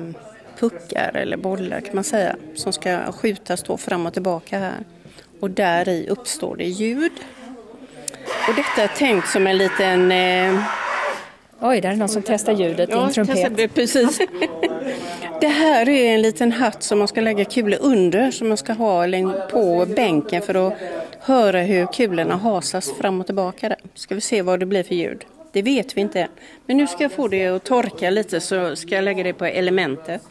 [0.59, 4.79] puckar eller bollar kan man säga som ska skjutas då fram och tillbaka här.
[5.41, 7.13] Och där i uppstår det ljud.
[8.49, 10.63] Och detta är tänkt som en liten, eh,
[11.61, 13.37] Oj, där är någon som testar ljudet i en trumpet.
[13.37, 14.21] Testar, precis.
[15.41, 18.73] Det här är en liten hatt som man ska lägga kulor under som man ska
[18.73, 19.07] ha
[19.51, 20.75] på bänken för att
[21.19, 23.69] höra hur kulorna hasas fram och tillbaka.
[23.69, 23.79] Där.
[23.95, 25.25] Ska vi se vad det blir för ljud.
[25.55, 26.29] Det vet vi inte än.
[26.67, 29.45] Men nu ska jag få det att torka lite så ska jag lägga det på
[29.45, 30.23] elementet.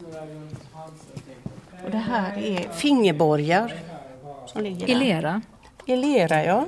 [1.86, 3.74] Och det här är fingerborgar.
[4.46, 5.42] Som ligger I lera?
[5.86, 6.66] I lera, ja.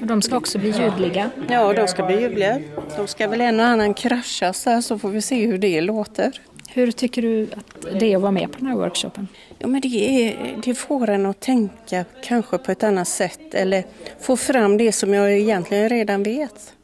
[0.00, 1.30] Och de ska också bli ljudliga?
[1.48, 2.60] Ja, de ska bli ljudliga.
[2.96, 6.40] De ska väl en och annan kraschas här så får vi se hur det låter.
[6.68, 9.28] Hur tycker du att det är att vara med på den här workshopen?
[9.58, 13.84] Ja, men det, är, det får en att tänka kanske på ett annat sätt eller
[14.20, 16.74] få fram det som jag egentligen redan vet.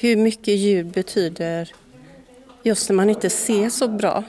[0.00, 1.72] Hur mycket ljud betyder
[2.62, 4.24] just när man inte ser så bra.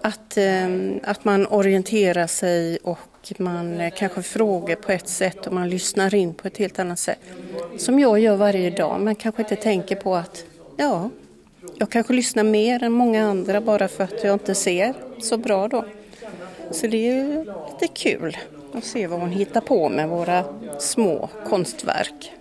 [0.00, 5.52] Att, ehm, att man orienterar sig och man eh, kanske frågar på ett sätt och
[5.52, 7.18] man lyssnar in på ett helt annat sätt.
[7.78, 10.44] Som jag gör varje dag men kanske inte tänker på att
[10.76, 11.10] ja,
[11.78, 15.68] jag kanske lyssnar mer än många andra bara för att jag inte ser så bra
[15.68, 15.84] då.
[16.70, 18.36] Så det är ju lite kul
[18.72, 20.44] att se vad hon hittar på med våra
[20.78, 22.32] små konstverk.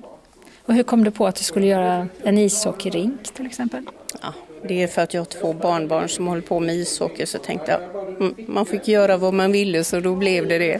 [0.65, 3.83] Och hur kom du på att du skulle göra en ishockeyrink till exempel?
[4.21, 4.33] Ja,
[4.67, 7.71] det är för att jag har två barnbarn som håller på med ishockey så tänkte
[7.71, 10.79] jag mm, man fick göra vad man ville så då blev det det.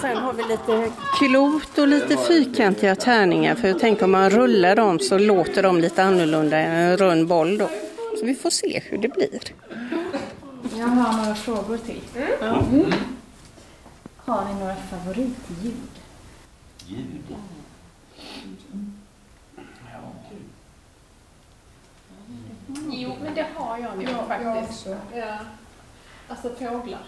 [0.00, 4.76] Sen har vi lite klot och lite fyrkantiga tärningar för jag tänker om man rullar
[4.76, 7.68] dem så låter de lite annorlunda än en rund boll då.
[8.18, 9.40] Så vi får se hur det blir.
[10.78, 12.00] Jag har några frågor till.
[12.40, 12.54] Mm.
[12.72, 12.92] Mm.
[14.16, 15.74] Har ni några favoritljud?
[16.86, 17.36] Ljud?
[22.90, 24.86] Jo, men det har jag nog ja, faktiskt.
[24.86, 25.38] Jag ja.
[26.28, 27.02] Alltså fåglar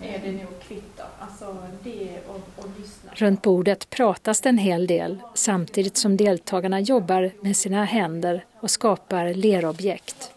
[0.00, 3.10] är det nog kvitt Alltså det och, och lyssna.
[3.14, 8.70] Runt bordet pratas det en hel del samtidigt som deltagarna jobbar med sina händer och
[8.70, 10.30] skapar lerobjekt.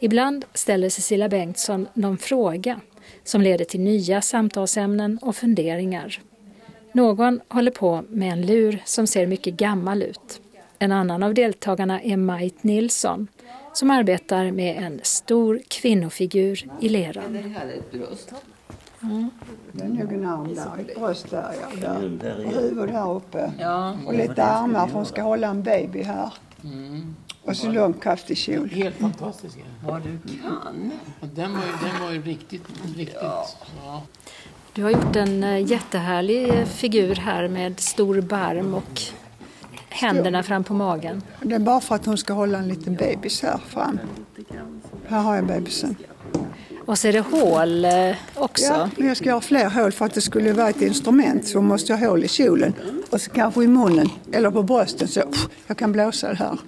[0.00, 2.80] Ibland ställer Cecilia Bengtsson någon fråga
[3.24, 6.20] som leder till nya samtalsämnen och funderingar.
[6.98, 10.40] Någon håller på med en lur som ser mycket gammal ut.
[10.78, 13.28] En annan av deltagarna är Majt Nilsson
[13.72, 17.32] som arbetar med en stor kvinnofigur i leran.
[17.32, 18.32] Det här är ett bröst.
[19.02, 19.30] Mm.
[19.72, 21.92] Det är nog en arm där, ett bröst där, ja.
[22.20, 22.46] Där.
[22.46, 23.52] Och huvud här uppe.
[23.58, 23.96] Ja.
[24.06, 26.32] Och lite armar för hon ska hålla en baby här.
[26.64, 27.16] Mm.
[27.44, 28.68] Och så lång kraftig kjol.
[28.68, 29.58] Helt fantastisk.
[29.86, 30.92] Vad du kan.
[31.20, 32.62] Den var ju, den var ju riktigt,
[32.96, 33.18] riktigt.
[33.22, 33.46] Ja.
[33.84, 34.02] ja.
[34.78, 39.02] Du har gjort en eh, jättehärlig figur här med stor barm och
[39.88, 41.22] händerna fram på magen.
[41.42, 43.98] Det är bara för att hon ska hålla en liten bebis här fram.
[45.06, 45.96] Här har jag bebisen.
[46.86, 48.64] Och så är det hål eh, också.
[48.64, 51.92] Ja, jag ska göra fler hål för att det skulle vara ett instrument så måste
[51.92, 52.74] jag ha hål i kjolen.
[53.10, 55.22] Och så kanske i munnen eller på brösten så
[55.66, 56.58] jag kan blåsa det här.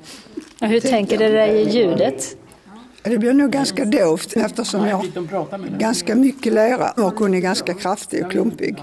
[0.61, 2.37] Och hur tänker du dig ljudet?
[3.03, 7.75] Det blir nog ganska dovt eftersom jag har ganska mycket lera och hon är ganska
[7.75, 8.77] kraftig och klumpig.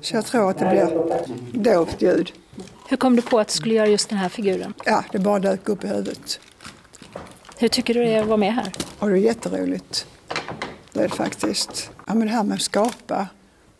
[0.00, 2.32] Så jag tror att det blir dovt ljud.
[2.88, 4.74] Hur kom du på att du skulle göra just den här figuren?
[4.84, 6.40] Ja, det bara dök upp i huvudet.
[7.58, 8.72] Hur tycker du det är att vara med här?
[8.98, 10.06] Och det är jätteroligt.
[10.92, 11.90] Det är det faktiskt.
[12.06, 13.26] Ja, men det här med att skapa.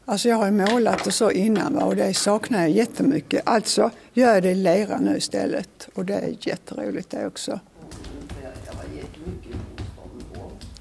[0.05, 3.43] Alltså jag har ju målat och så innan och det saknar jag jättemycket.
[3.45, 7.61] Alltså gör jag det i lera nu istället och det är jätteroligt det också.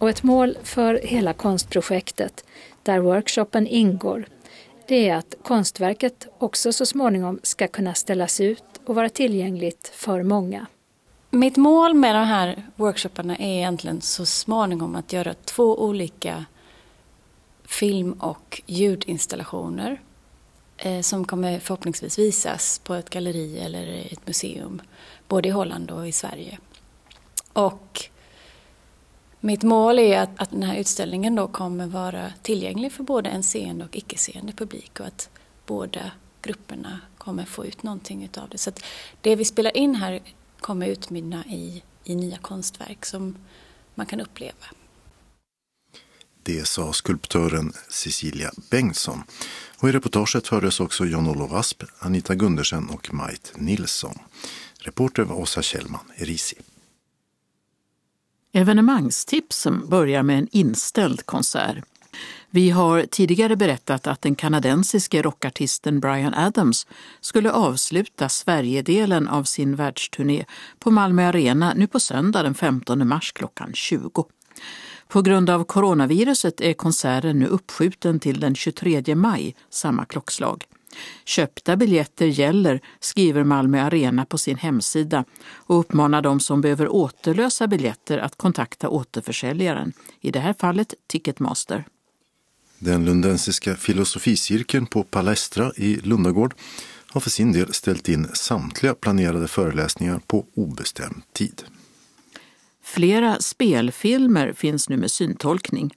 [0.01, 2.45] Och ett mål för hela konstprojektet,
[2.83, 4.25] där workshopen ingår,
[4.87, 10.23] det är att konstverket också så småningom ska kunna ställas ut och vara tillgängligt för
[10.23, 10.65] många.
[11.29, 16.45] Mitt mål med de här workshopparna är egentligen så småningom att göra två olika
[17.65, 20.01] film och ljudinstallationer
[20.77, 24.81] eh, som kommer förhoppningsvis visas på ett galleri eller ett museum,
[25.27, 26.57] både i Holland och i Sverige.
[27.53, 28.09] Och
[29.41, 33.43] mitt mål är att, att den här utställningen då kommer vara tillgänglig för både en
[33.43, 35.29] seende och icke-seende publik och att
[35.65, 36.11] båda
[36.41, 38.57] grupperna kommer få ut någonting utav det.
[38.57, 38.71] Så
[39.21, 40.21] det vi spelar in här
[40.59, 43.37] kommer utmynna i, i nya konstverk som
[43.95, 44.65] man kan uppleva.
[46.43, 49.23] Det sa skulptören Cecilia Bengtsson.
[49.77, 54.15] Och I reportaget hördes också Jan-Olof Asp, Anita Gundersen och Majt Nilsson.
[54.79, 56.55] Reporter var Åsa Kjellman, Erisi.
[58.53, 61.77] Evenemangstipsen börjar med en inställd konsert.
[62.49, 66.87] Vi har tidigare berättat att den kanadensiske rockartisten Brian Adams
[67.21, 70.45] skulle avsluta Sverigedelen av sin världsturné
[70.79, 74.25] på Malmö Arena nu på söndag den 15 mars klockan 20.
[75.07, 80.65] På grund av coronaviruset är konserten nu uppskjuten till den 23 maj samma klockslag.
[81.25, 87.67] Köpta biljetter gäller, skriver Malmö Arena på sin hemsida och uppmanar de som behöver återlösa
[87.67, 91.85] biljetter att kontakta återförsäljaren, i det här fallet Ticketmaster.
[92.79, 96.53] Den lundensiska filosoficirkeln på Palestra i Lundagård
[97.07, 101.63] har för sin del ställt in samtliga planerade föreläsningar på obestämd tid.
[102.83, 105.93] Flera spelfilmer finns nu med syntolkning.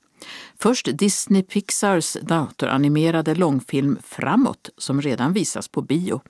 [0.65, 6.21] Först Disney Pixars datoranimerade långfilm Framåt som redan visas på bio.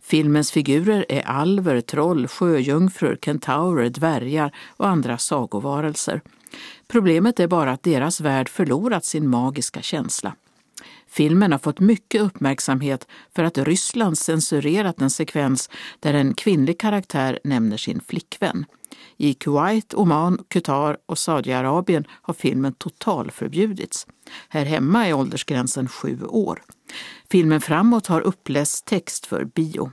[0.00, 6.20] Filmens figurer är alver, troll, sjöjungfrur, kentaurer, dvärgar och andra sagovarelser.
[6.88, 10.34] Problemet är bara att deras värld förlorat sin magiska känsla.
[11.18, 17.38] Filmen har fått mycket uppmärksamhet för att Ryssland censurerat en sekvens där en kvinnlig karaktär
[17.44, 18.64] nämner sin flickvän.
[19.16, 24.06] I Kuwait, Oman, Qatar och Saudiarabien har filmen totalförbjudits.
[24.48, 26.62] Här hemma är åldersgränsen sju år.
[27.30, 29.90] Filmen Framåt har uppläst text för bio.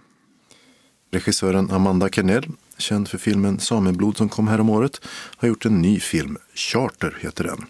[1.12, 5.02] Regissören Amanda Kernell, känd för filmen Sameblod som kom häromåret,
[5.38, 7.66] har gjort en ny film, Charter heter den,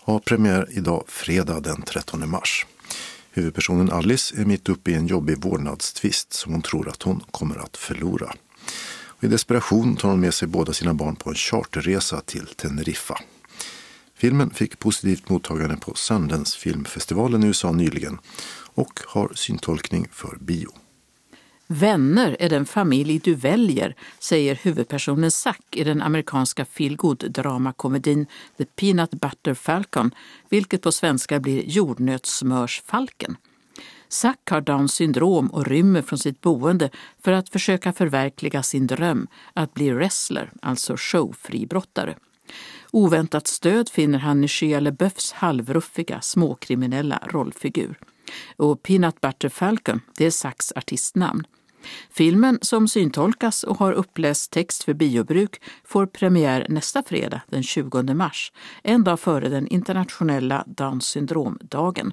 [0.00, 2.66] har premiär idag fredag den 13 mars.
[3.36, 7.56] Huvudpersonen Alice är mitt uppe i en jobbig vårdnadstvist som hon tror att hon kommer
[7.56, 8.34] att förlora.
[9.06, 13.18] Och I desperation tar hon med sig båda sina barn på en charterresa till Teneriffa.
[14.14, 18.18] Filmen fick positivt mottagande på Sundance filmfestivalen i USA nyligen
[18.74, 20.72] och har syntolkning för bio.
[21.66, 29.10] Vänner är den familj du väljer, säger huvudpersonen Zack i den amerikanska feelgood-dramakomedin The Peanut
[29.10, 30.10] Butter Falcon,
[30.48, 33.36] vilket på svenska blir Jordnötssmörsfalken.
[34.08, 36.90] Zack har Downs syndrom och rymmer från sitt boende
[37.22, 42.14] för att försöka förverkliga sin dröm att bli wrestler, alltså showfribrottare.
[42.90, 47.98] Oväntat stöd finner han i Shia LaBeoufs halvruffiga, småkriminella rollfigur.
[48.56, 51.46] Och Peanut Butter Falcon, det är Sachs artistnamn.
[52.10, 58.02] Filmen, som syntolkas och har uppläst text för biobruk, får premiär nästa fredag den 20
[58.14, 62.12] mars, en dag före den internationella Downs syndromdagen.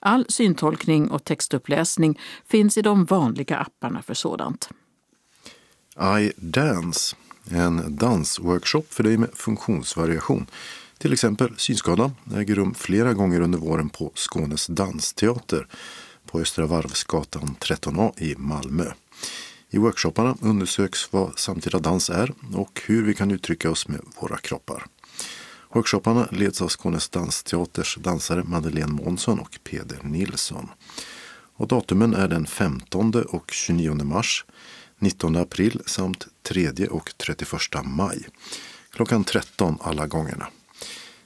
[0.00, 4.68] All syntolkning och textuppläsning finns i de vanliga apparna för sådant.
[6.20, 7.16] I Dance,
[7.50, 10.46] en dansworkshop för dig med funktionsvariation.
[11.02, 15.66] Till exempel synskadan äger rum flera gånger under våren på Skånes dansteater
[16.26, 18.92] på Östra Varvsgatan 13A i Malmö.
[19.70, 24.36] I workshopparna undersöks vad samtida dans är och hur vi kan uttrycka oss med våra
[24.36, 24.86] kroppar.
[25.72, 30.68] Workshopparna leds av Skånes dansteaters dansare Madeleine Månsson och Peder Nilsson.
[31.56, 34.44] Och datumen är den 15 och 29 mars,
[34.98, 37.50] 19 april samt 3 och 31
[37.84, 38.26] maj.
[38.90, 40.46] Klockan 13 alla gångerna.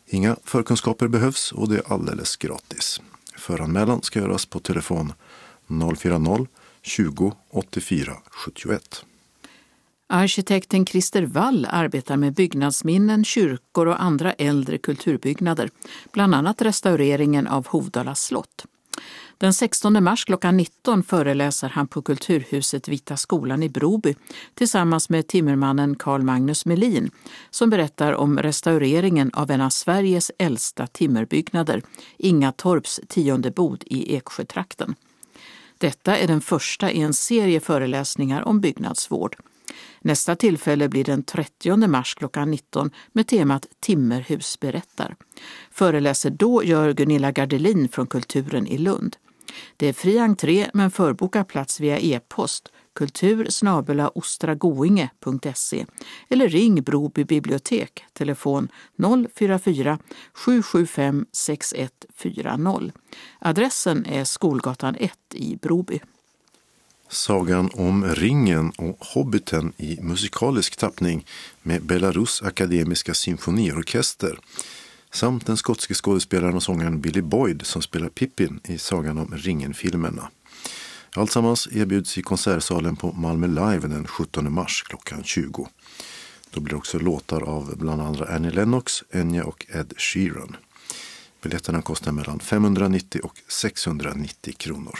[0.07, 3.01] Inga förkunskaper behövs och det är alldeles gratis.
[3.37, 5.13] Föranmälan ska göras på telefon
[5.69, 6.47] 040
[6.83, 9.05] 20 84 71.
[10.09, 15.71] Arkitekten Christer Wall arbetar med byggnadsminnen, kyrkor och andra äldre kulturbyggnader,
[16.13, 18.67] bland annat restaureringen av Hovdala slott.
[19.39, 24.15] Den 16 mars klockan 19 föreläser han på Kulturhuset Vita skolan i Broby
[24.55, 27.11] tillsammans med timmermannen Carl Magnus Melin
[27.51, 31.83] som berättar om restaureringen av en av Sveriges äldsta timmerbyggnader,
[32.19, 34.95] Ingatorps tionde bod i Eksjötrakten.
[35.79, 39.37] Detta är den första i en serie föreläsningar om byggnadsvård.
[40.01, 45.17] Nästa tillfälle blir den 30 mars klockan 19 med temat Timmerhus berättar.
[45.71, 49.17] Föreläser då gör Gunilla Gardelin från Kulturen i Lund.
[49.77, 53.49] Det är fri entré men förboka plats via e-post kultur
[54.15, 55.87] ostragoinge.se
[56.29, 58.69] eller ring Broby bibliotek, telefon
[59.35, 59.99] 044
[60.35, 62.93] 775 6140.
[63.39, 66.01] Adressen är Skolgatan 1 i Broby.
[67.09, 71.27] Sagan om ringen och hobbiten i musikalisk tappning
[71.63, 74.39] med Belarus akademiska symfoniorkester
[75.17, 80.31] samt den skotske skådespelaren och sångaren Billy Boyd som spelar Pippin i Sagan om ringen-filmerna.
[81.15, 85.69] Alltsammans erbjuds i konsertsalen på Malmö Live den 17 mars klockan 20.
[86.51, 90.57] Då blir det också låtar av bland andra Annie Lennox, Enya och Ed Sheeran.
[91.43, 94.99] Biljetterna kostar mellan 590 och 690 kronor.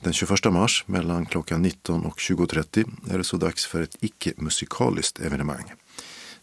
[0.00, 5.20] Den 21 mars mellan klockan 19 och 20.30 är det så dags för ett icke-musikaliskt
[5.20, 5.72] evenemang.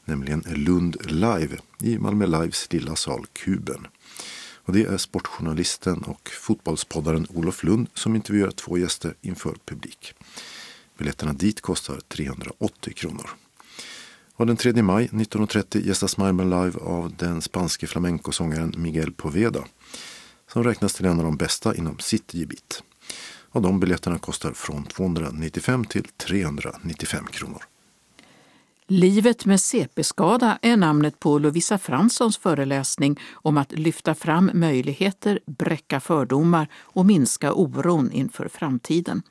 [0.06, 3.88] Nämligen Lund Live i Malmö Lives lilla sal Kuben.
[4.66, 10.14] Och det är sportjournalisten och fotbollspoddaren Olof Lund som intervjuar två gäster inför publik.
[10.98, 13.30] Biljetterna dit kostar 380 kronor.
[14.36, 19.64] Och den 3 maj 1930 gästas Malmö Live av den spanske flamencosångaren Miguel Poveda
[20.52, 22.84] som räknas till en av de bästa inom sitt gebit.
[23.50, 27.64] Och de biljetterna kostar från 295 till 395 kronor.
[28.88, 36.00] Livet med CP-skada är namnet på Lovisa Franssons föreläsning om att lyfta fram möjligheter, bräcka
[36.00, 39.22] fördomar och minska oron inför framtiden.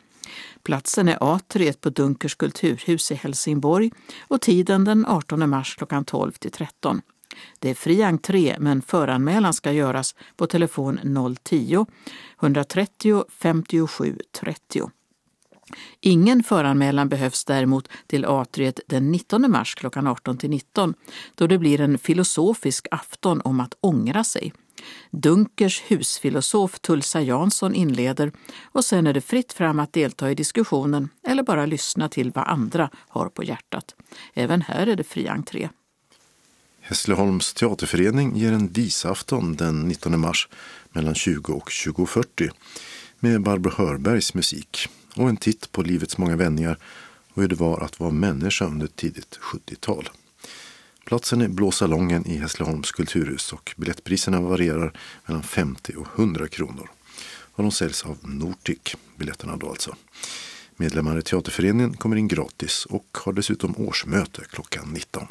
[0.63, 3.91] Platsen är atriet på Dunkers kulturhus i Helsingborg
[4.29, 7.01] och tiden den 18 mars klockan 12 till 13.
[7.59, 11.01] Det är fri entré men föranmälan ska göras på telefon
[12.41, 14.91] 010-130 57 30.
[16.01, 20.95] Ingen föranmälan behövs däremot till atriet den 19 mars klockan 18 till 19
[21.35, 24.53] då det blir en filosofisk afton om att ångra sig.
[25.11, 28.33] Dunkers husfilosof Tulsa Jansson inleder
[28.65, 32.49] och sen är det fritt fram att delta i diskussionen eller bara lyssna till vad
[32.49, 33.95] andra har på hjärtat.
[34.35, 35.69] Även här är det fri entré.
[36.81, 40.49] Hässleholms teaterförening ger en disafton den 19 mars
[40.91, 42.51] mellan 20 och 20.40
[43.21, 46.79] med Barbro Hörbergs musik och en titt på livets många vändningar
[47.35, 50.09] och hur det var att vara människa under tidigt 70-tal.
[51.05, 54.93] Platsen är Blå salongen i Hässleholms kulturhus och biljettpriserna varierar
[55.27, 56.91] mellan 50 och 100 kronor.
[57.27, 59.97] Och de säljs av Nortic, biljetterna då alltså.
[60.77, 65.27] Medlemmar i teaterföreningen kommer in gratis och har dessutom årsmöte klockan 19.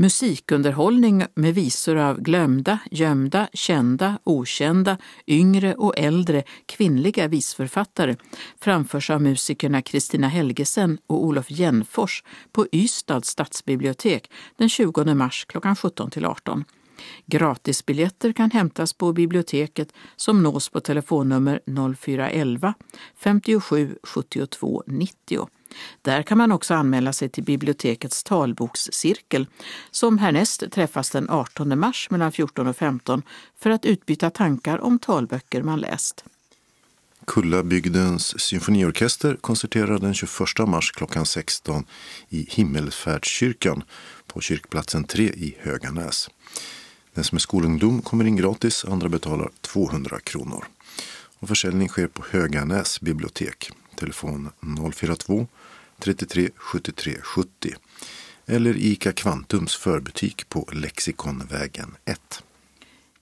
[0.00, 8.16] Musikunderhållning med visor av glömda, gömda, kända, okända, yngre och äldre kvinnliga visförfattare
[8.60, 15.76] framförs av musikerna Kristina Helgesen och Olof Jennfors på Ystads stadsbibliotek den 20 mars klockan
[15.76, 16.64] 17 till 18.
[17.26, 21.60] Gratisbiljetter kan hämtas på biblioteket som nås på telefonnummer
[21.96, 22.74] 0411
[23.16, 25.48] 57 72 90.
[26.02, 29.46] Där kan man också anmäla sig till bibliotekets talbokscirkel
[29.90, 33.22] som härnäst träffas den 18 mars mellan 14 och 15
[33.58, 36.24] för att utbyta tankar om talböcker man läst.
[37.26, 40.30] Kullabygdens symfoniorkester konserterar den 21
[40.66, 41.84] mars klockan 16
[42.28, 43.82] i Himmelsfärdskyrkan
[44.26, 46.30] på kyrkplatsen 3 i Höganäs.
[47.14, 50.64] Den som är skolungdom kommer in gratis, andra betalar 200 kronor.
[51.38, 53.70] Och försäljning sker på Höganäs bibliotek.
[53.96, 54.50] Telefon
[54.94, 55.46] 042
[56.00, 57.74] 33 73 70
[58.46, 62.42] eller ICA Kvantums förbutik på Lexikonvägen 1.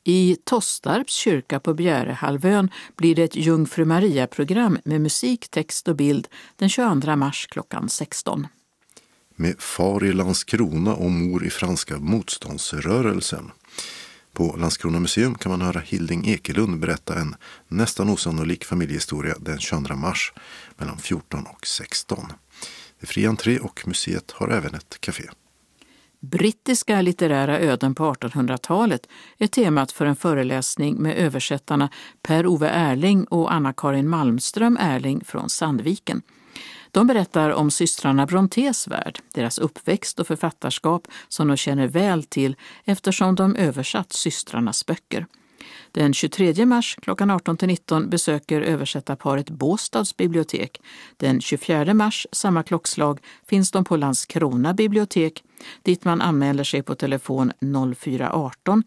[0.04, 6.28] I Tostarps kyrka på Bjärehalvön blir det ett Jungfru Maria-program med musik, text och bild
[6.56, 8.46] den 22 mars klockan 16.
[9.36, 13.50] Med far i Landskrona och mor i franska motståndsrörelsen.
[14.32, 17.36] På Landskrona museum kan man höra Hilding Ekelund berätta en
[17.68, 20.32] nästan osannolik familjehistoria den 22 mars
[20.76, 22.32] mellan 14 och 16.
[23.00, 25.24] Det är fri entré och museet har även ett café.
[26.20, 31.90] Brittiska litterära öden på 1800-talet är temat för en föreläsning med översättarna
[32.22, 36.22] Per-Ove Erling och Anna-Karin Malmström Erling från Sandviken.
[36.90, 42.56] De berättar om systrarna Brontes värld, deras uppväxt och författarskap som de känner väl till
[42.84, 45.26] eftersom de översatt systrarnas böcker.
[45.92, 50.80] Den 23 mars klockan 18-19 besöker översättarparet Båstads bibliotek.
[51.16, 55.42] Den 24 mars, samma klockslag, finns de på Landskrona bibliotek
[55.82, 57.52] dit man anmäler sig på telefon
[57.96, 58.82] 0418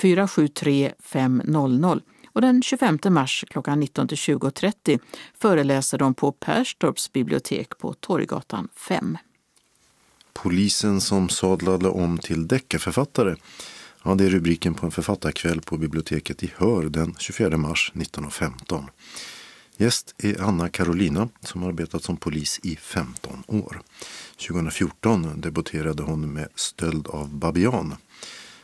[0.00, 2.00] 473 500
[2.32, 5.00] och den 25 mars klockan 19 20.30
[5.38, 9.18] föreläser de på Perstorps bibliotek på Torggatan 5.
[10.32, 13.36] Polisen som sadlade om till deckarförfattare
[14.08, 18.84] Ja, det är rubriken på en författarkväll på biblioteket i Hör den 24 mars 1915.
[19.76, 23.80] Gäst är Anna Carolina som arbetat som polis i 15 år.
[24.48, 27.94] 2014 debuterade hon med Stöld av babian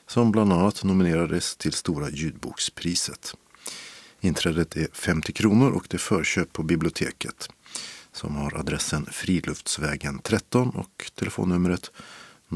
[0.07, 3.35] som bland annat nominerades till Stora ljudbokspriset.
[4.21, 7.49] Inträdet är 50 kronor och det är förköp på biblioteket
[8.13, 11.91] som har adressen Friluftsvägen 13 och telefonnumret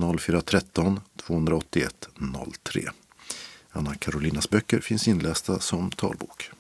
[0.01, 2.09] 0413 281
[2.63, 2.81] 03.
[3.71, 6.51] Anna Karolinas böcker finns inlästa som talbok.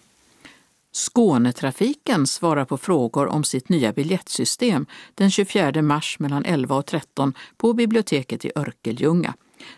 [0.92, 7.34] Skånetrafiken svarar på frågor om sitt nya biljettsystem den 24 mars mellan 11 och 13
[7.56, 9.34] på biblioteket i Örkelljunga.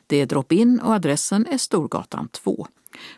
[0.06, 2.66] Det är drop-in och adressen är Storgatan 2.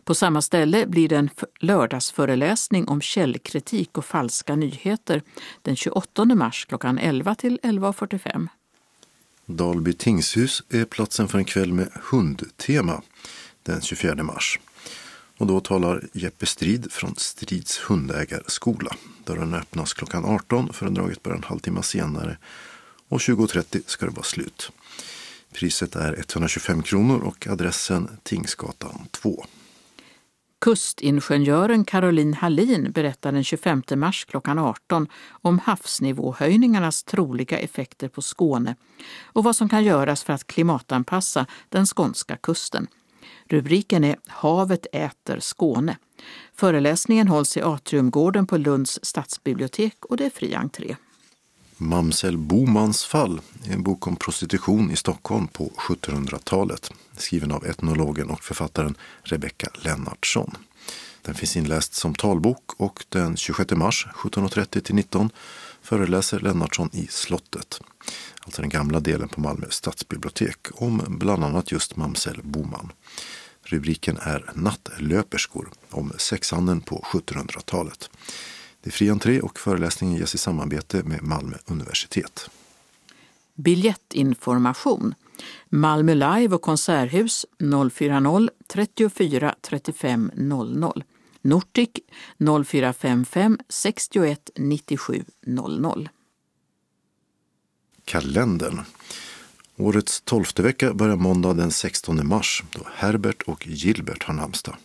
[0.04, 1.30] På samma ställe blir det en
[1.60, 5.22] lördagsföreläsning om källkritik och falska nyheter
[5.62, 8.48] den 28 mars klockan 11 till 11.45.
[9.52, 13.02] Dalby tingshus är platsen för en kväll med hundtema
[13.62, 14.58] den 24 mars.
[15.38, 18.96] Och då talar Jeppe Strid från Strids hundägarskola.
[19.24, 22.38] Dörren öppnas klockan 18, föredraget börjar en halvtimme senare
[23.08, 24.72] och 20.30 ska det vara slut.
[25.52, 29.44] Priset är 125 kronor och adressen Tingsgatan 2.
[30.62, 38.76] Kustingenjören Caroline Hallin berättar den 25 mars klockan 18 om havsnivåhöjningarnas troliga effekter på Skåne
[39.24, 42.86] och vad som kan göras för att klimatanpassa den skånska kusten.
[43.48, 45.96] Rubriken är Havet äter Skåne.
[46.54, 50.96] Föreläsningen hålls i Atriumgården på Lunds stadsbibliotek och det är fri entré.
[51.82, 58.30] Mamsell Bomans fall är en bok om prostitution i Stockholm på 1700-talet skriven av etnologen
[58.30, 60.56] och författaren Rebecka Lennartsson.
[61.22, 65.30] Den finns inläst som talbok och den 26 mars 17.30 19
[65.82, 67.80] föreläser Lennartsson i slottet,
[68.40, 72.92] alltså den gamla delen på Malmö stadsbibliotek, om bland annat just Mamsell Boman.
[73.62, 78.10] Rubriken är Nattlöperskor om sexhandeln på 1700-talet.
[78.82, 82.50] Det är fri entré och föreläsningen ges i samarbete med Malmö universitet.
[83.54, 85.14] Biljettinformation
[85.68, 87.46] Malmö Live och Konserthus
[87.90, 91.04] 040 34 35 00.
[91.42, 91.90] Nortic
[92.66, 96.08] 0455 61 97 00.
[98.04, 98.80] Kalendern.
[99.76, 104.76] Årets tolfte vecka börjar måndag den 16 mars då Herbert och Gilbert har namnsdag.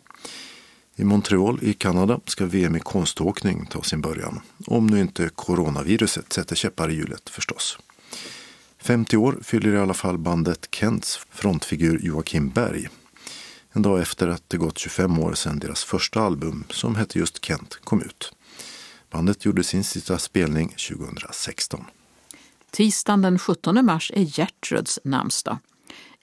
[0.99, 4.39] I Montreal i Kanada ska VM i konståkning ta sin början.
[4.67, 7.77] Om nu inte coronaviruset sätter käppar i hjulet förstås.
[8.77, 12.89] 50 år fyller i alla fall bandet Kents frontfigur Joakim Berg.
[13.71, 17.45] En dag efter att det gått 25 år sedan deras första album som hette just
[17.45, 18.33] Kent kom ut.
[19.09, 21.85] Bandet gjorde sin sista spelning 2016.
[22.71, 25.57] Tisdagen den 17 mars är Gertruds namnsdag.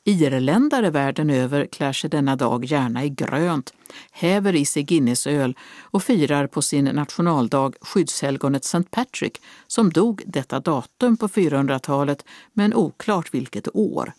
[0.07, 3.75] Irländare världen över klär sig denna dag gärna i grönt,
[4.11, 8.83] häver i sig Guinnessöl och firar på sin nationaldag skyddshelgonet St.
[8.91, 14.13] Patrick som dog detta datum på 400-talet men oklart vilket år.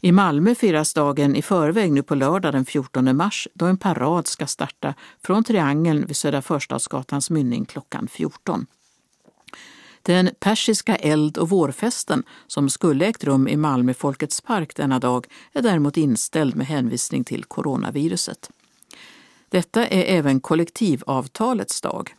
[0.00, 4.26] I Malmö firas dagen i förväg nu på lördag den 14 mars då en parad
[4.26, 8.66] ska starta från Triangeln vid Södra Förstadsgatans mynning klockan 14.
[10.06, 15.26] Den persiska eld och vårfesten som skulle ägt rum i Malmö Folkets park denna dag
[15.52, 18.50] är däremot inställd med hänvisning till coronaviruset.
[19.48, 22.14] Detta är även kollektivavtalets dag.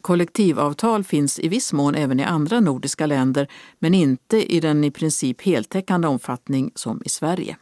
[0.00, 3.48] Kollektivavtal finns i viss mån även i andra nordiska länder
[3.78, 7.56] men inte i den i princip heltäckande omfattning som i Sverige.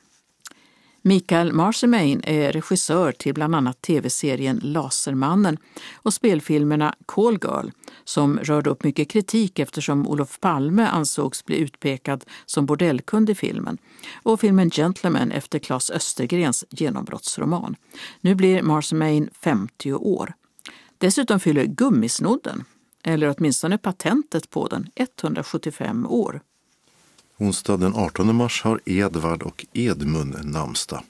[1.07, 5.59] Mikael Marcemain är regissör till bland annat tv-serien Lasermannen
[5.94, 7.70] och spelfilmerna Call Girl
[8.04, 13.78] som rörde upp mycket kritik eftersom Olof Palme ansågs bli utpekad som bordellkund i filmen
[14.22, 17.76] och filmen Gentleman efter Claes Östergrens genombrottsroman.
[18.20, 20.32] Nu blir Marcemain 50 år.
[20.98, 22.64] Dessutom fyller Gummisnodden,
[23.04, 26.40] eller åtminstone patentet på den, 175 år.
[27.39, 31.03] Onsdag den 18 mars har Edvard och Edmund namnsdag.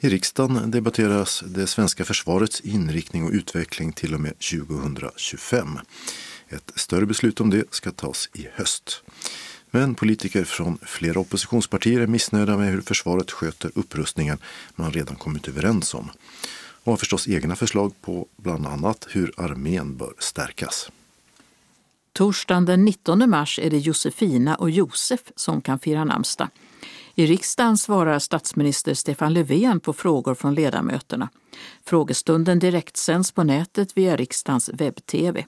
[0.00, 5.78] I riksdagen debatteras det svenska försvarets inriktning och utveckling till och med 2025.
[6.48, 9.02] Ett större beslut om det ska tas i höst.
[9.70, 14.38] Men politiker från flera oppositionspartier är missnöjda med hur försvaret sköter upprustningen
[14.76, 16.10] man redan kommit överens om
[16.84, 20.90] och har förstås egna förslag på bland annat hur armén bör stärkas.
[22.12, 26.48] Torsdagen den 19 mars är det Josefina och Josef som kan fira namnsdag.
[27.14, 31.28] I riksdagen svarar statsminister Stefan Löfven på frågor från ledamöterna.
[31.86, 35.44] Frågestunden direktsänds på nätet via riksdagens webb-tv.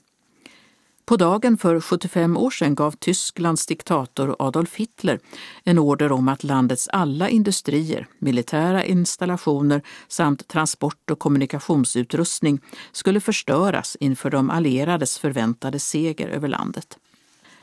[1.04, 5.20] På dagen för 75 år sedan gav Tysklands diktator Adolf Hitler
[5.64, 12.60] en order om att landets alla industrier, militära installationer samt transport och kommunikationsutrustning
[12.92, 16.98] skulle förstöras inför de allierades förväntade seger över landet.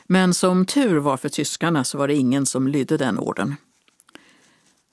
[0.07, 3.55] Men som tur var för tyskarna så var det ingen som lydde den orden.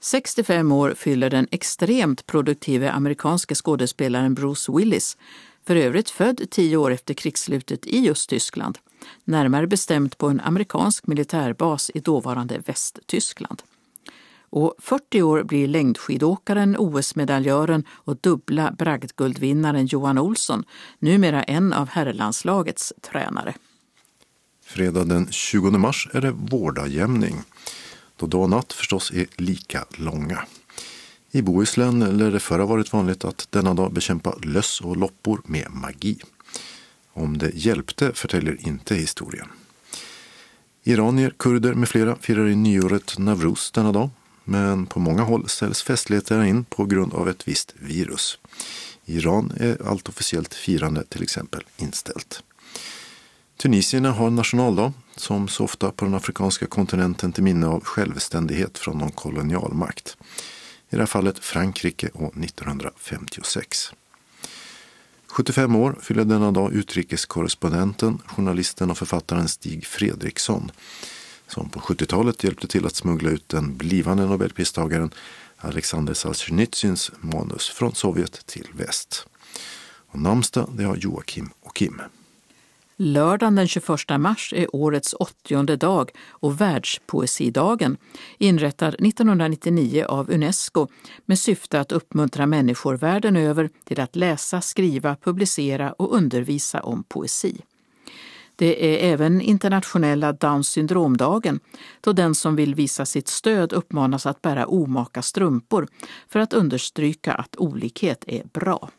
[0.01, 5.16] 65 år fyller den extremt produktive amerikanske skådespelaren Bruce Willis
[5.66, 8.78] för övrigt född tio år efter krigsslutet i just Tyskland,
[9.24, 13.62] närmare bestämt på en amerikansk militärbas i dåvarande Västtyskland.
[14.50, 20.64] Och 40 år blir längdskidåkaren, OS-medaljören och dubbla bragdguldvinnaren Johan Olsson,
[20.98, 23.54] numera en av herrlandslagets tränare.
[24.64, 27.42] Fredag den 20 mars är det vårdagjämning.
[28.16, 30.46] då dag och natt förstås är lika långa.
[31.31, 35.41] I Bohuslän lär det förr ha varit vanligt att denna dag bekämpa löss och loppor
[35.45, 36.18] med magi.
[37.12, 39.47] Om det hjälpte förtäljer inte historien.
[40.85, 44.11] Iranier, kurder med flera firar i nyåret Navruz denna dag.
[44.45, 48.39] Men på många håll ställs festligheterna in på grund av ett visst virus.
[49.05, 52.43] I Iran är allt officiellt firande till exempel inställt.
[53.57, 58.99] Tunisierna har nationaldag, som så ofta på den afrikanska kontinenten till minne av självständighet från
[58.99, 60.16] någon kolonialmakt
[60.91, 63.93] i det här fallet Frankrike år 1956.
[65.26, 70.70] 75 år fyller denna dag utrikeskorrespondenten, journalisten och författaren Stig Fredriksson
[71.49, 75.11] som på 70-talet hjälpte till att smuggla ut den blivande nobelpristagaren
[75.57, 79.26] Alexander Solzhenitsyns manus från Sovjet till väst.
[80.07, 82.01] Och namnsdag det har Joakim och Kim.
[82.99, 83.88] Lördagen den 21
[84.18, 87.97] mars är årets 80 dag och Världspoesidagen,
[88.38, 90.86] inrättad 1999 av Unesco
[91.26, 97.05] med syfte att uppmuntra människor världen över till att läsa, skriva, publicera och undervisa om
[97.09, 97.61] poesi.
[98.57, 101.61] Det är även internationella Downs syndromdagen
[102.01, 105.88] då den som vill visa sitt stöd uppmanas att bära omaka strumpor
[106.28, 108.90] för att understryka att olikhet är bra.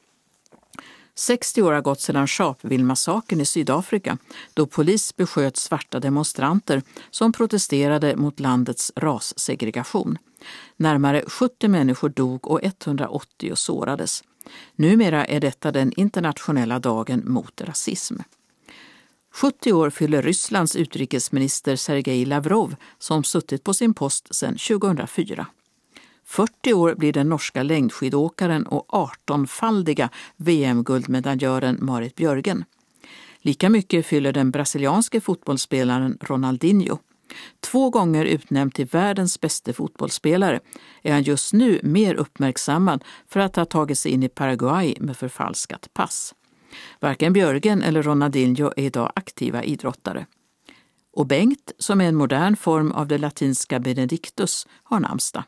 [1.18, 4.18] 60 år har gått sedan Sharpeville-massakern i Sydafrika
[4.54, 10.18] då polis besköt svarta demonstranter som protesterade mot landets rassegregation.
[10.78, 14.24] Närmare 70 människor dog och 180 sårades.
[14.76, 18.16] Numera är detta den internationella dagen mot rasism.
[19.34, 25.48] 70 år fyller Rysslands utrikesminister Sergej Lavrov som suttit på sin post sedan 2004.
[26.28, 32.66] 40 år blir den norska längdskidåkaren och 18-faldiga VM-guldmedaljören Marit Björgen.
[33.42, 36.98] Lika mycket fyller den brasilianske fotbollsspelaren Ronaldinho.
[37.60, 40.60] Två gånger utnämnd till världens bästa fotbollsspelare
[41.02, 45.18] är han just nu mer uppmärksammad för att ha tagit sig in i Paraguay med
[45.18, 46.36] förfalskat pass.
[47.00, 50.26] Varken Björgen eller Ronaldinho är idag aktiva idrottare.
[51.14, 55.44] Och Bengt, som är en modern form av det latinska Benedictus, har namnsdag.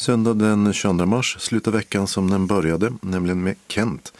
[0.00, 4.12] Söndag den 22 mars slutar veckan som den började, nämligen med Kent,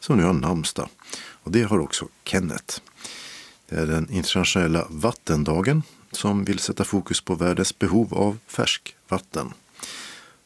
[0.00, 0.88] som nu har namnsdag.
[1.18, 2.80] Och det har också Kenneth.
[3.68, 5.82] Det är den internationella vattendagen
[6.12, 9.52] som vill sätta fokus på världens behov av färskvatten.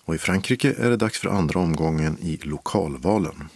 [0.04, 3.48] Och i Frankrike är det dags för andra omgången i lokalvalen.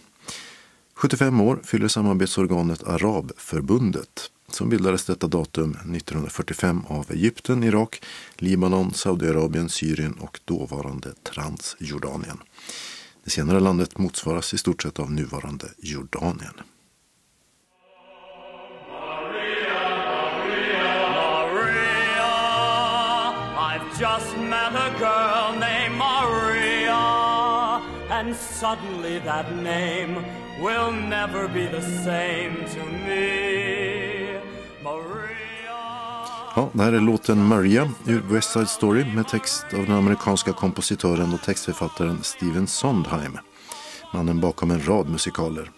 [0.93, 8.01] 75 år fyller samarbetsorganet Arabförbundet som bildades detta datum 1945 av Egypten, Irak,
[8.35, 12.37] Libanon, Saudiarabien, Syrien och dåvarande Transjordanien.
[13.23, 16.53] Det senare landet motsvaras i stort sett av nuvarande Jordanien.
[23.99, 27.81] just met a girl named Maria
[28.11, 30.23] and suddenly that name
[30.61, 34.06] will never be the same to me
[36.57, 40.53] Ja, det här är låten Maria ur West Side Story med text av den amerikanska
[40.53, 43.37] kompositören och textförfattaren Steven Sondheim.
[44.13, 45.71] Mannen bakom en rad musikaler.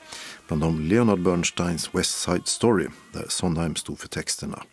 [0.48, 4.64] Bland dem Leonard Bernsteins West Side Story där Sondheim stod för texterna.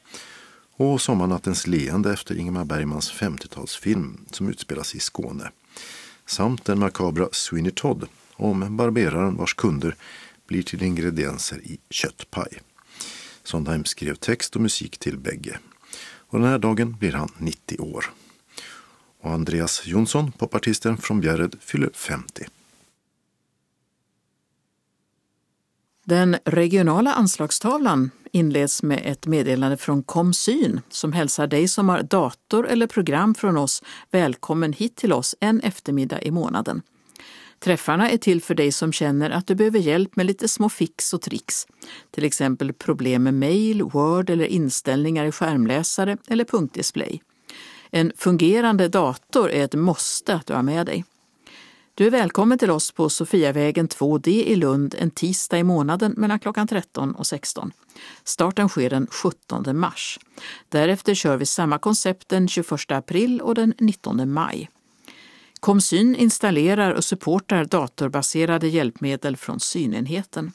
[0.76, 5.50] Och Sommarnattens leende efter Ingmar Bergmans 50-talsfilm som utspelas i Skåne.
[6.26, 8.06] Samt den makabra Sweeney Todd
[8.36, 9.94] om barberaren vars kunder
[10.46, 12.60] blir till ingredienser i köttpaj.
[13.46, 15.58] Sondheim skrev text och musik till bägge.
[16.28, 18.04] Och den här dagen blir han 90 år.
[19.22, 22.46] Och Andreas Jonsson, popartisten från Bjärred, fyller 50.
[26.04, 32.68] Den regionala anslagstavlan inleds med ett meddelande från Komsyn som hälsar dig som har dator
[32.68, 36.82] eller program från oss välkommen hit till oss en eftermiddag i månaden.
[37.60, 41.14] Träffarna är till för dig som känner att du behöver hjälp med lite små fix
[41.14, 41.66] och tricks.
[42.10, 47.22] Till exempel problem med mail, Word eller inställningar i skärmläsare eller punktdisplay.
[47.90, 51.04] En fungerande dator är ett måste att du har med dig.
[51.94, 56.38] Du är välkommen till oss på Sofiavägen 2D i Lund en tisdag i månaden mellan
[56.38, 57.72] klockan 13 och 16.
[58.24, 60.18] Starten sker den 17 mars.
[60.68, 64.70] Därefter kör vi samma koncept den 21 april och den 19 maj.
[65.60, 70.52] Komsyn installerar och supportar datorbaserade hjälpmedel från synenheten.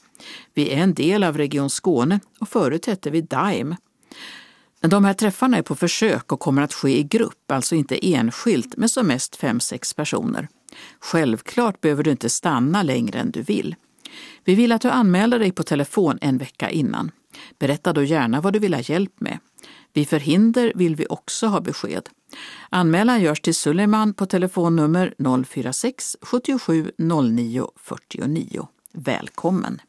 [0.54, 3.78] Vi är en del av Region Skåne och förut hette vi DIME.
[4.82, 8.78] De här träffarna är på försök och kommer att ske i grupp, alltså inte enskilt
[8.78, 10.47] med som mest fem sex personer.
[10.99, 13.76] Självklart behöver du inte stanna längre än du vill.
[14.43, 17.12] Vi vill att du anmäler dig på telefon en vecka innan.
[17.60, 19.39] Berätta då gärna vad du vill ha hjälp med.
[19.93, 22.09] Vid förhinder vill vi också ha besked.
[22.70, 25.14] Anmälan görs till Suleiman på telefonnummer
[25.45, 28.68] 046 77 09 49.
[28.93, 29.82] Välkommen!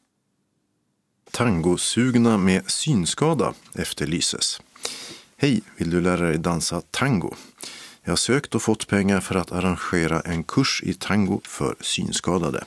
[1.30, 4.60] Tangosugna med synskada efterlyses.
[5.36, 7.34] Hej, vill du lära dig dansa tango?
[8.04, 12.64] Jag har sökt och fått pengar för att arrangera en kurs i tango för synskadade.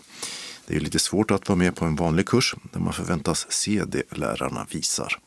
[0.67, 3.83] Det är lite svårt att vara med på en vanlig kurs där man förväntas se
[3.87, 5.19] det lärarna visar.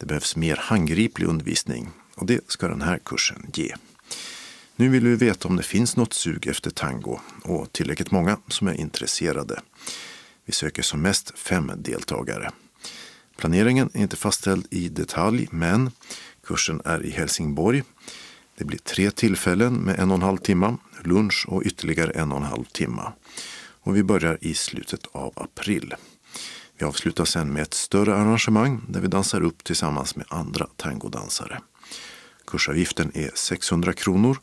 [0.00, 3.74] Det behövs mer handgriplig undervisning och det ska den här kursen ge.
[4.76, 8.68] Nu vill vi veta om det finns något sug efter tango och tillräckligt många som
[8.68, 9.60] är intresserade.
[10.44, 12.50] Vi söker som mest fem deltagare.
[13.36, 15.90] Planeringen är inte fastställd i detalj, men
[16.44, 17.82] kursen är i Helsingborg.
[18.58, 22.38] Det blir tre tillfällen med en och en halv timme, lunch och ytterligare en och
[22.38, 23.12] en halv timme.
[23.80, 25.94] Och vi börjar i slutet av april.
[26.80, 31.60] Vi avslutar sen med ett större arrangemang där vi dansar upp tillsammans med andra tangodansare.
[32.46, 34.38] Kursavgiften är 600 kronor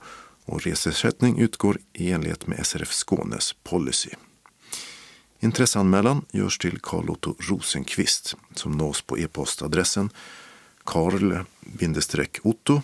[0.45, 4.09] och reseersättning utgår i enlighet med SRF Skånes policy.
[5.39, 10.09] Intresseanmälan görs till Carl-Otto Rosenqvist som nås på e-postadressen
[10.83, 12.81] karl-otto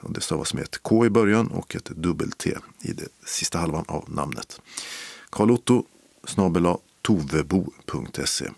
[0.00, 3.84] och det stavas med ett K i början och ett dubbel-T i den sista halvan
[3.88, 4.60] av namnet.
[5.30, 5.84] Karl-Otto
[6.24, 8.50] snabela tovebo.se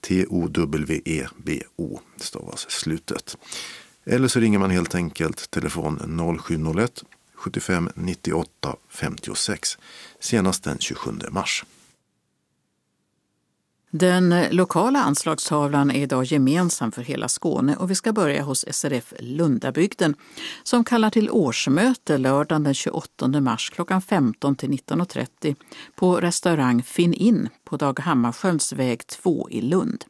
[0.00, 3.36] T-O-W-E-B-O stavas slutet.
[4.04, 5.98] Eller så ringer man helt enkelt telefon
[6.38, 9.78] 0701 75 98 56
[10.20, 11.64] senast den 27 mars.
[13.92, 19.14] Den lokala anslagstavlan är idag gemensam för hela Skåne och vi ska börja hos SRF
[19.18, 20.14] Lundabygden
[20.62, 25.56] som kallar till årsmöte lördagen den 28 mars klockan 15 till 19.30
[25.94, 30.04] på restaurang Finn In på Dag Hammarskjölds väg 2 i Lund.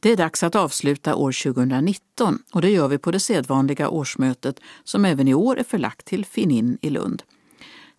[0.00, 4.60] Det är dags att avsluta år 2019 och det gör vi på det sedvanliga årsmötet
[4.84, 7.22] som även i år är förlagt till Finn In i Lund.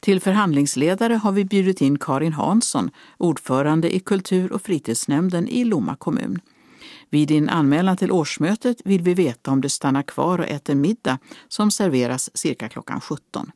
[0.03, 5.95] Till förhandlingsledare har vi bjudit in Karin Hansson, ordförande i kultur och fritidsnämnden i Lomma
[5.95, 6.39] kommun.
[7.09, 11.17] Vid din anmälan till årsmötet vill vi veta om du stannar kvar och äter middag
[11.47, 13.51] som serveras cirka klockan 17.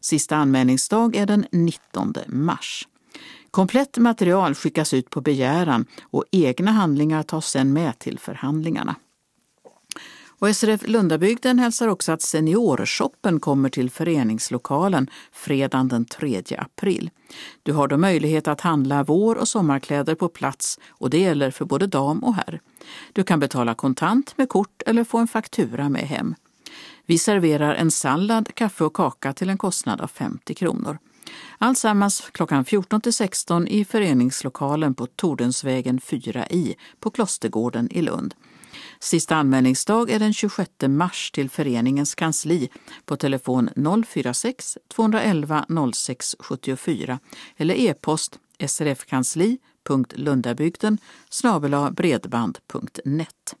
[0.00, 2.88] Sista anmälningsdag är den 19 mars.
[3.50, 8.94] Komplett material skickas ut på begäran och egna handlingar tas sedan med till förhandlingarna.
[10.38, 17.10] Och SRF Lundabygden hälsar också att Seniorshoppen kommer till föreningslokalen fredagen den 3 april.
[17.62, 21.64] Du har då möjlighet att handla vår och sommarkläder på plats och det gäller för
[21.64, 22.60] både dam och herr.
[23.12, 26.34] Du kan betala kontant med kort eller få en faktura med hem.
[27.06, 30.98] Vi serverar en sallad, kaffe och kaka till en kostnad av 50 kronor.
[31.58, 38.34] Alltsammans klockan 14 till 16 i föreningslokalen på Tordensvägen 4i på Klostergården i Lund.
[39.00, 42.68] Sista anmälningsdag är den 26 mars till föreningens kansli.
[43.04, 43.70] På telefon
[44.06, 47.18] 046 211 06 74
[47.56, 50.98] eller e-post srfkansli.lundabygden
[51.92, 53.56] bredband.net.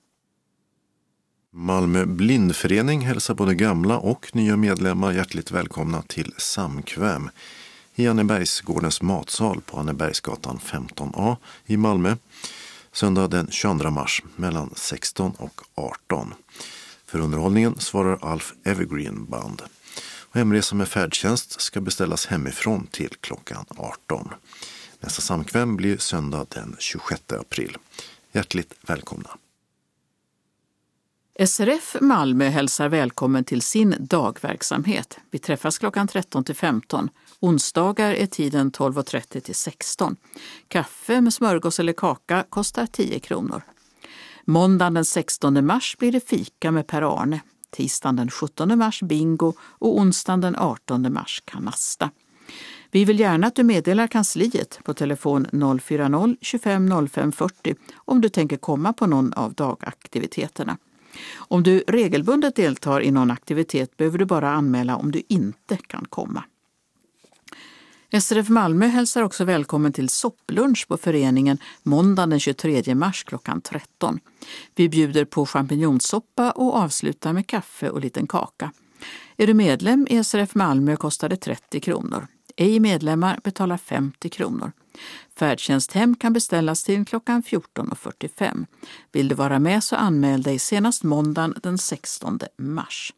[1.50, 7.30] Malmö blindförening hälsar både gamla och nya medlemmar hjärtligt välkomna till Samkväm.
[7.94, 11.36] I Annebergsgårdens matsal på Annebergsgatan 15A
[11.66, 12.16] i Malmö
[12.92, 16.34] söndag den 22 mars mellan 16 och 18.
[17.06, 19.62] För underhållningen svarar Alf Evergreen Band.
[20.30, 24.28] Och hemresa med färdtjänst ska beställas hemifrån till klockan 18.
[25.00, 27.76] Nästa samkväm blir söndag den 26 april.
[28.32, 29.30] Hjärtligt välkomna!
[31.46, 35.18] SRF Malmö hälsar välkommen till sin dagverksamhet.
[35.30, 37.10] Vi träffas klockan 13 till 15.
[37.40, 40.16] Onsdagar är tiden 12.30 till 16.
[40.68, 43.62] Kaffe med smörgås eller kaka kostar 10 kronor.
[44.44, 47.40] Måndagen den 16 mars blir det fika med Per-Arne.
[47.70, 52.10] Tisdagen den 17 mars bingo och onsdagen den 18 mars kanasta.
[52.90, 58.56] Vi vill gärna att du meddelar kansliet på telefon 040-25 05 40 om du tänker
[58.56, 60.78] komma på någon av dagaktiviteterna.
[61.36, 66.04] Om du regelbundet deltar i någon aktivitet behöver du bara anmäla om du inte kan
[66.08, 66.44] komma.
[68.12, 74.20] SRF Malmö hälsar också välkommen till sopplunch på föreningen måndagen den 23 mars klockan 13.
[74.74, 78.72] Vi bjuder på champinjonsoppa och avslutar med kaffe och liten kaka.
[79.36, 82.26] Är du medlem i SRF Malmö kostar det 30 kronor.
[82.56, 84.72] Ej medlemmar betalar 50 kronor.
[85.38, 88.66] Färdtjänsthem kan beställas till klockan 14.45.
[89.12, 93.12] Vill du vara med så anmäl dig senast måndagen den 16 mars.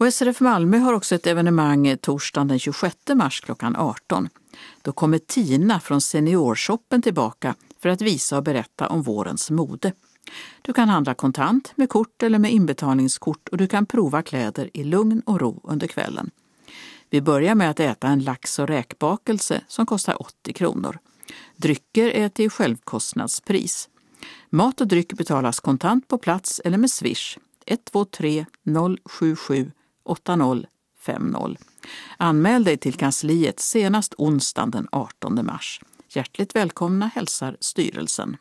[0.00, 4.28] Och SRF Malmö har också ett evenemang torsdagen den 26 mars klockan 18.
[4.82, 9.92] Då kommer Tina från Seniorshoppen tillbaka för att visa och berätta om vårens mode.
[10.62, 14.84] Du kan handla kontant, med kort eller med inbetalningskort och du kan prova kläder i
[14.84, 16.30] lugn och ro under kvällen.
[17.10, 20.98] Vi börjar med att äta en lax och räkbakelse som kostar 80 kronor.
[21.56, 23.88] Drycker är till självkostnadspris.
[24.50, 28.46] Mat och dryck betalas kontant på plats eller med swish 123
[29.04, 29.70] 077
[30.02, 31.56] 8050.
[32.16, 35.80] Anmäl dig till kansliet senast onsdagen den 18 mars.
[36.08, 38.36] Hjärtligt välkomna hälsar styrelsen.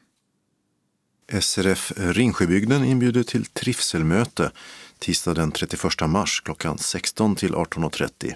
[1.41, 4.52] SRF Ringsjöbygden inbjuder till trivselmöte
[4.99, 8.34] tisdag den 31 mars klockan 16 till 18.30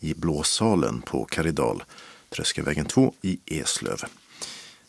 [0.00, 1.84] i Blåsalen på Karidal,
[2.28, 4.00] Tröskelvägen 2 i Eslöv.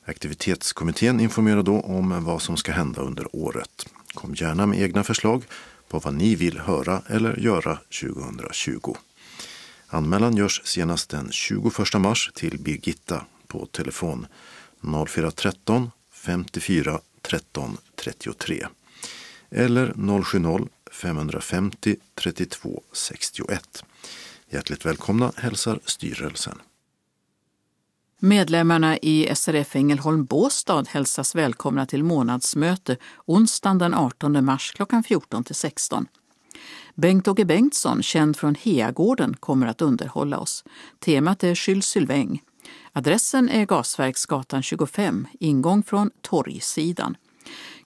[0.06, 3.86] Aktivitetskommittén informerar då om vad som ska hända under året.
[4.14, 5.44] Kom gärna med egna förslag
[5.88, 8.96] på vad ni vill höra eller göra 2020.
[9.88, 14.28] Anmälan görs senast den 21 mars till Birgitta på telefon
[15.08, 18.68] 0413 54 13 33
[19.50, 19.94] eller
[20.24, 23.84] 070 550 32 61.
[24.50, 26.62] Hjärtligt välkomna hälsar styrelsen.
[28.20, 35.44] Medlemmarna i SRF Ängelholm Båstad hälsas välkomna till månadsmöte onsdagen den 18 mars klockan 14
[35.44, 36.08] till 16.
[36.96, 40.64] Bengt-Åke Bengtsson, känd från Heagården, kommer att underhålla oss.
[41.00, 42.42] Temat är Jules Sylväng.
[42.92, 47.18] Adressen är Gasverksgatan 25, ingång från torgsidan.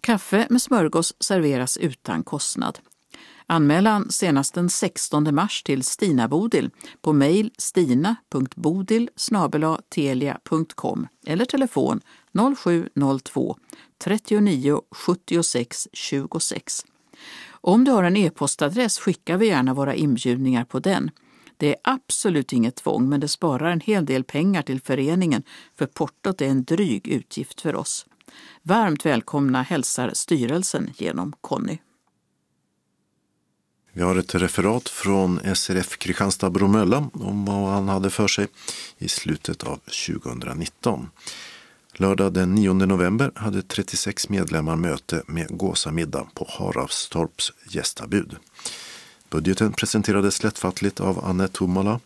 [0.02, 2.80] Kaffe med smörgås serveras utan kostnad.
[3.48, 6.70] Anmälan senast den 16 mars till Stina Bodil
[7.02, 9.10] på mejl stina.bodil
[9.90, 12.02] telia.com eller telefon
[12.58, 13.58] 0702
[14.04, 16.86] 39 76 26.
[17.62, 21.12] Om du har en e-postadress skickar vi gärna våra inbjudningar på den.
[21.58, 25.44] Det är absolut inget tvång, men det sparar en hel del pengar till föreningen
[25.78, 28.06] för portot är en dryg utgift för oss.
[28.62, 31.78] Varmt välkomna hälsar styrelsen genom Conny.
[33.94, 38.48] Vi har ett referat från SRF Kristianstad Bromölla om vad han hade för sig
[38.98, 41.10] i slutet av 2019.
[41.94, 48.36] Lördag den 9 november hade 36 medlemmar möte med gåsamiddag på Haraldstorps gästabud.
[49.30, 52.00] Budgeten presenterades lättfattligt av Anne Tuomala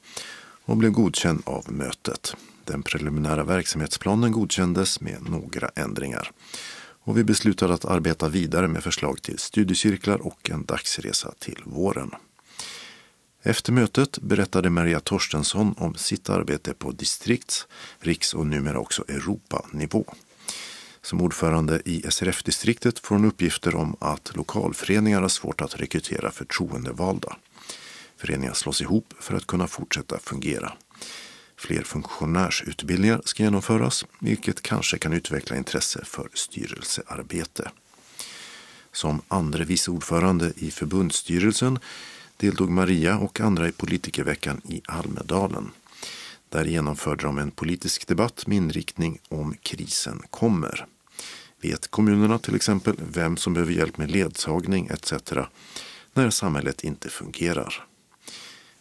[0.65, 2.35] och blev godkänd av mötet.
[2.65, 6.31] Den preliminära verksamhetsplanen godkändes med några ändringar.
[7.03, 12.11] Och vi beslutade att arbeta vidare med förslag till studiecirklar och en dagsresa till våren.
[13.43, 17.67] Efter mötet berättade Maria Torstensson om sitt arbete på distrikts-,
[17.99, 20.05] riks och numera också Europanivå.
[21.01, 27.37] Som ordförande i SRF-distriktet får hon uppgifter om att lokalföreningar har svårt att rekrytera förtroendevalda.
[28.17, 30.73] Föreningar slås ihop för att kunna fortsätta fungera.
[31.67, 37.71] Fler funktionärsutbildningar ska genomföras, vilket kanske kan utveckla intresse för styrelsearbete.
[38.91, 41.79] Som andre vice ordförande i förbundsstyrelsen
[42.37, 45.71] deltog Maria och andra i politikerveckan i Almedalen.
[46.49, 50.85] Där genomförde de en politisk debatt med inriktning om krisen kommer.
[51.61, 55.13] Vet kommunerna till exempel vem som behöver hjälp med ledsagning etc.
[56.13, 57.87] när samhället inte fungerar?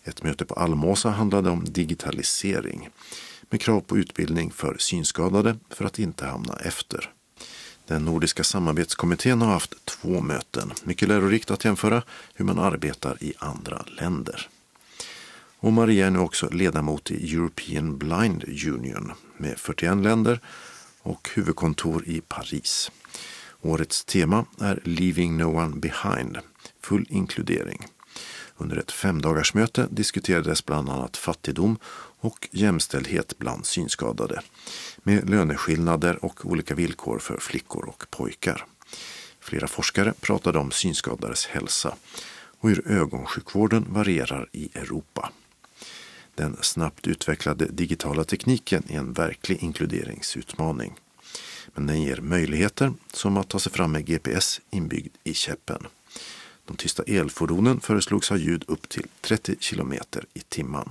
[0.05, 2.89] Ett möte på Almåsa handlade om digitalisering
[3.51, 7.11] med krav på utbildning för synskadade för att inte hamna efter.
[7.87, 10.73] Den nordiska samarbetskommittén har haft två möten.
[10.85, 12.03] Mycket lärorikt att jämföra
[12.35, 14.49] hur man arbetar i andra länder.
[15.59, 20.41] Och Maria är nu också ledamot i European Blind Union med 41 länder
[21.03, 22.91] och huvudkontor i Paris.
[23.61, 26.39] Årets tema är Leaving No One Behind,
[26.81, 27.87] full inkludering.
[28.57, 31.79] Under ett femdagarsmöte diskuterades bland annat fattigdom
[32.21, 34.41] och jämställdhet bland synskadade
[35.03, 38.67] med löneskillnader och olika villkor för flickor och pojkar.
[39.41, 41.95] Flera forskare pratade om synskadades hälsa
[42.63, 45.33] och hur ögonsjukvården varierar i Europa.
[46.35, 50.93] Den snabbt utvecklade digitala tekniken är en verklig inkluderingsutmaning.
[51.75, 55.87] Men den ger möjligheter som att ta sig fram med GPS inbyggd i käppen.
[56.67, 60.89] De tysta elfordonen föreslogs ha ljud upp till 30 kilometer i timmen.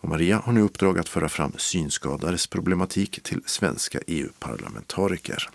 [0.00, 5.50] Och Maria har nu uppdrag att föra fram synskadades problematik till svenska EU-parlamentariker.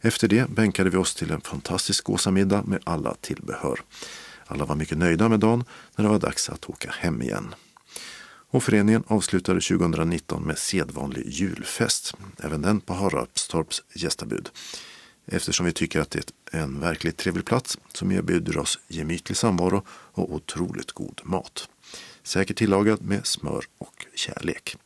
[0.00, 3.80] Efter det bänkade vi oss till en fantastisk gåsamiddag med alla tillbehör.
[4.46, 5.64] Alla var mycket nöjda med dagen
[5.96, 7.54] när det var dags att åka hem igen.
[8.50, 14.50] Och föreningen avslutade 2019 med sedvanlig julfest, även den på Haraldstorps gästabud.
[15.30, 19.82] Eftersom vi tycker att det är en verkligt trevlig plats som erbjuder oss gemytlig samvaro
[19.90, 21.68] och otroligt god mat.
[22.22, 24.76] Säkert tillagad med smör och kärlek.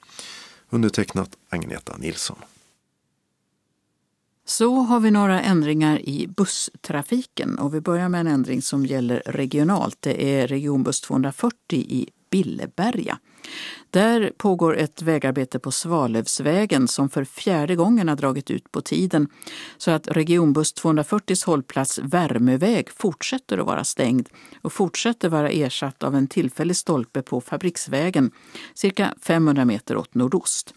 [0.71, 2.39] Undertecknat Agneta Nilsson.
[4.45, 9.23] Så har vi några ändringar i busstrafiken och vi börjar med en ändring som gäller
[9.27, 9.97] regionalt.
[10.01, 13.19] Det är regionbuss 240 i Billeberga.
[13.91, 19.29] Där pågår ett vägarbete på Svalövsvägen som för fjärde gången har dragit ut på tiden
[19.77, 24.29] så att regionbuss 240s hållplats Värmöväg fortsätter att vara stängd
[24.63, 28.31] och fortsätter vara ersatt av en tillfällig stolpe på Fabriksvägen
[28.75, 30.75] cirka 500 meter åt nordost.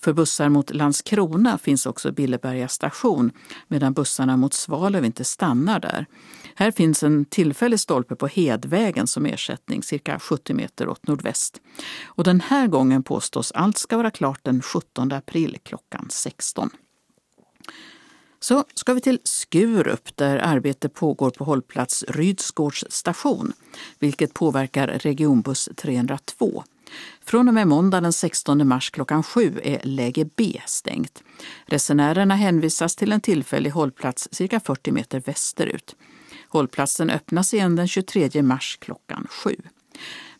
[0.00, 3.32] För bussar mot Landskrona finns också Billeberga station
[3.68, 6.06] medan bussarna mot Svalöv inte stannar där.
[6.54, 11.60] Här finns en tillfällig stolpe på Hedvägen som ersättning, cirka 70 meter åt nordväst.
[12.04, 16.70] Och den här gången påstås allt ska vara klart den 17 april klockan 16.
[18.40, 23.52] Så ska vi till Skurup där arbete pågår på hållplats Rydsgårds station,
[23.98, 26.64] vilket påverkar regionbuss 302.
[27.26, 31.22] Från och med måndag den 16 mars klockan 7 är läge B stängt.
[31.66, 35.96] Resenärerna hänvisas till en tillfällig hållplats cirka 40 meter västerut.
[36.48, 39.56] Hållplatsen öppnas igen den 23 mars klockan 7.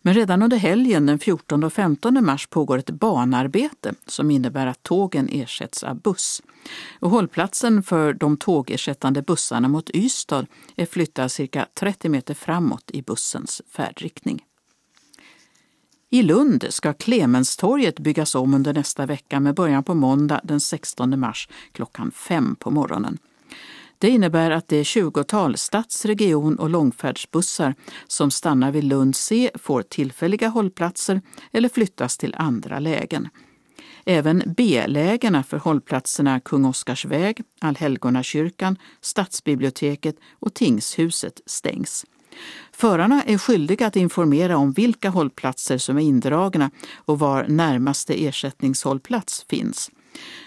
[0.02, 4.82] Men redan under helgen den 14 och 15 mars pågår ett banarbete som innebär att
[4.82, 6.42] tågen ersätts av buss.
[7.00, 10.46] Och hållplatsen för de tågersättande bussarna mot Ystad
[10.76, 14.42] är flyttad cirka 30 meter framåt i bussens färdriktning.
[16.14, 21.20] I Lund ska Clemenstorget byggas om under nästa vecka med början på måndag den 16
[21.20, 23.18] mars klockan 5 på morgonen.
[23.98, 27.74] Det innebär att det 20-tal stads-, region och långfärdsbussar
[28.06, 31.20] som stannar vid Lund C får tillfälliga hållplatser
[31.52, 33.28] eller flyttas till andra lägen.
[34.04, 42.06] Även B-lägena för hållplatserna Kung Oskars väg, Allhelgonakyrkan, Stadsbiblioteket och Tingshuset stängs.
[42.72, 49.44] Förarna är skyldiga att informera om vilka hållplatser som är indragna och var närmaste ersättningshållplats
[49.48, 49.90] finns.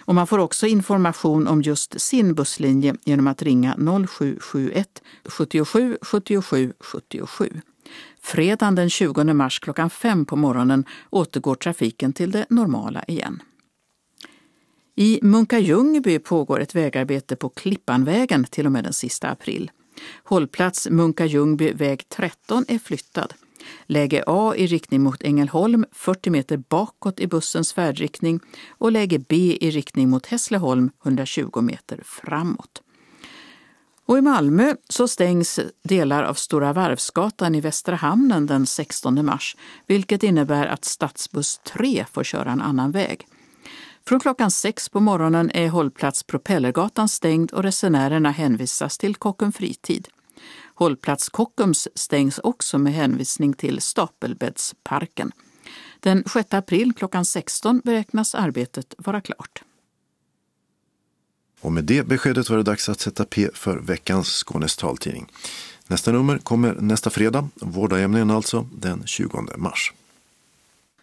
[0.06, 3.76] Och man får också information om just sin busslinje genom att ringa
[4.08, 7.62] 0771 77 77 77.
[8.22, 13.42] Fredagen den 20 mars klockan 5 på morgonen återgår trafiken till det normala igen.
[14.96, 19.72] I Munka Ljungby pågår ett vägarbete på Klippanvägen till och med den sista april.
[20.24, 23.34] Hållplats Munka Ljungby väg 13 är flyttad.
[23.86, 29.58] Läge A i riktning mot Ängelholm 40 meter bakåt i bussens färdriktning och läge B
[29.62, 32.82] i riktning mot Hässleholm 120 meter framåt.
[34.06, 39.56] Och I Malmö så stängs delar av Stora Varvsgatan i Västra hamnen den 16 mars,
[39.88, 43.28] vilket innebär att stadsbuss 3 får köra en annan väg.
[44.08, 50.08] Från klockan sex på morgonen är hållplats Propellergatan stängd och resenärerna hänvisas till Kockum Fritid.
[50.76, 55.32] Hållplats Kockums stängs också med hänvisning till Stapelbäddsparken.
[56.00, 59.64] Den 6 april klockan 16 beräknas arbetet vara klart.
[61.62, 65.32] Och med det beskedet var det dags att sätta P för veckans Skånes taltidning.
[65.88, 69.94] Nästa nummer kommer nästa fredag, Vårdagjämningen alltså, den 20 mars.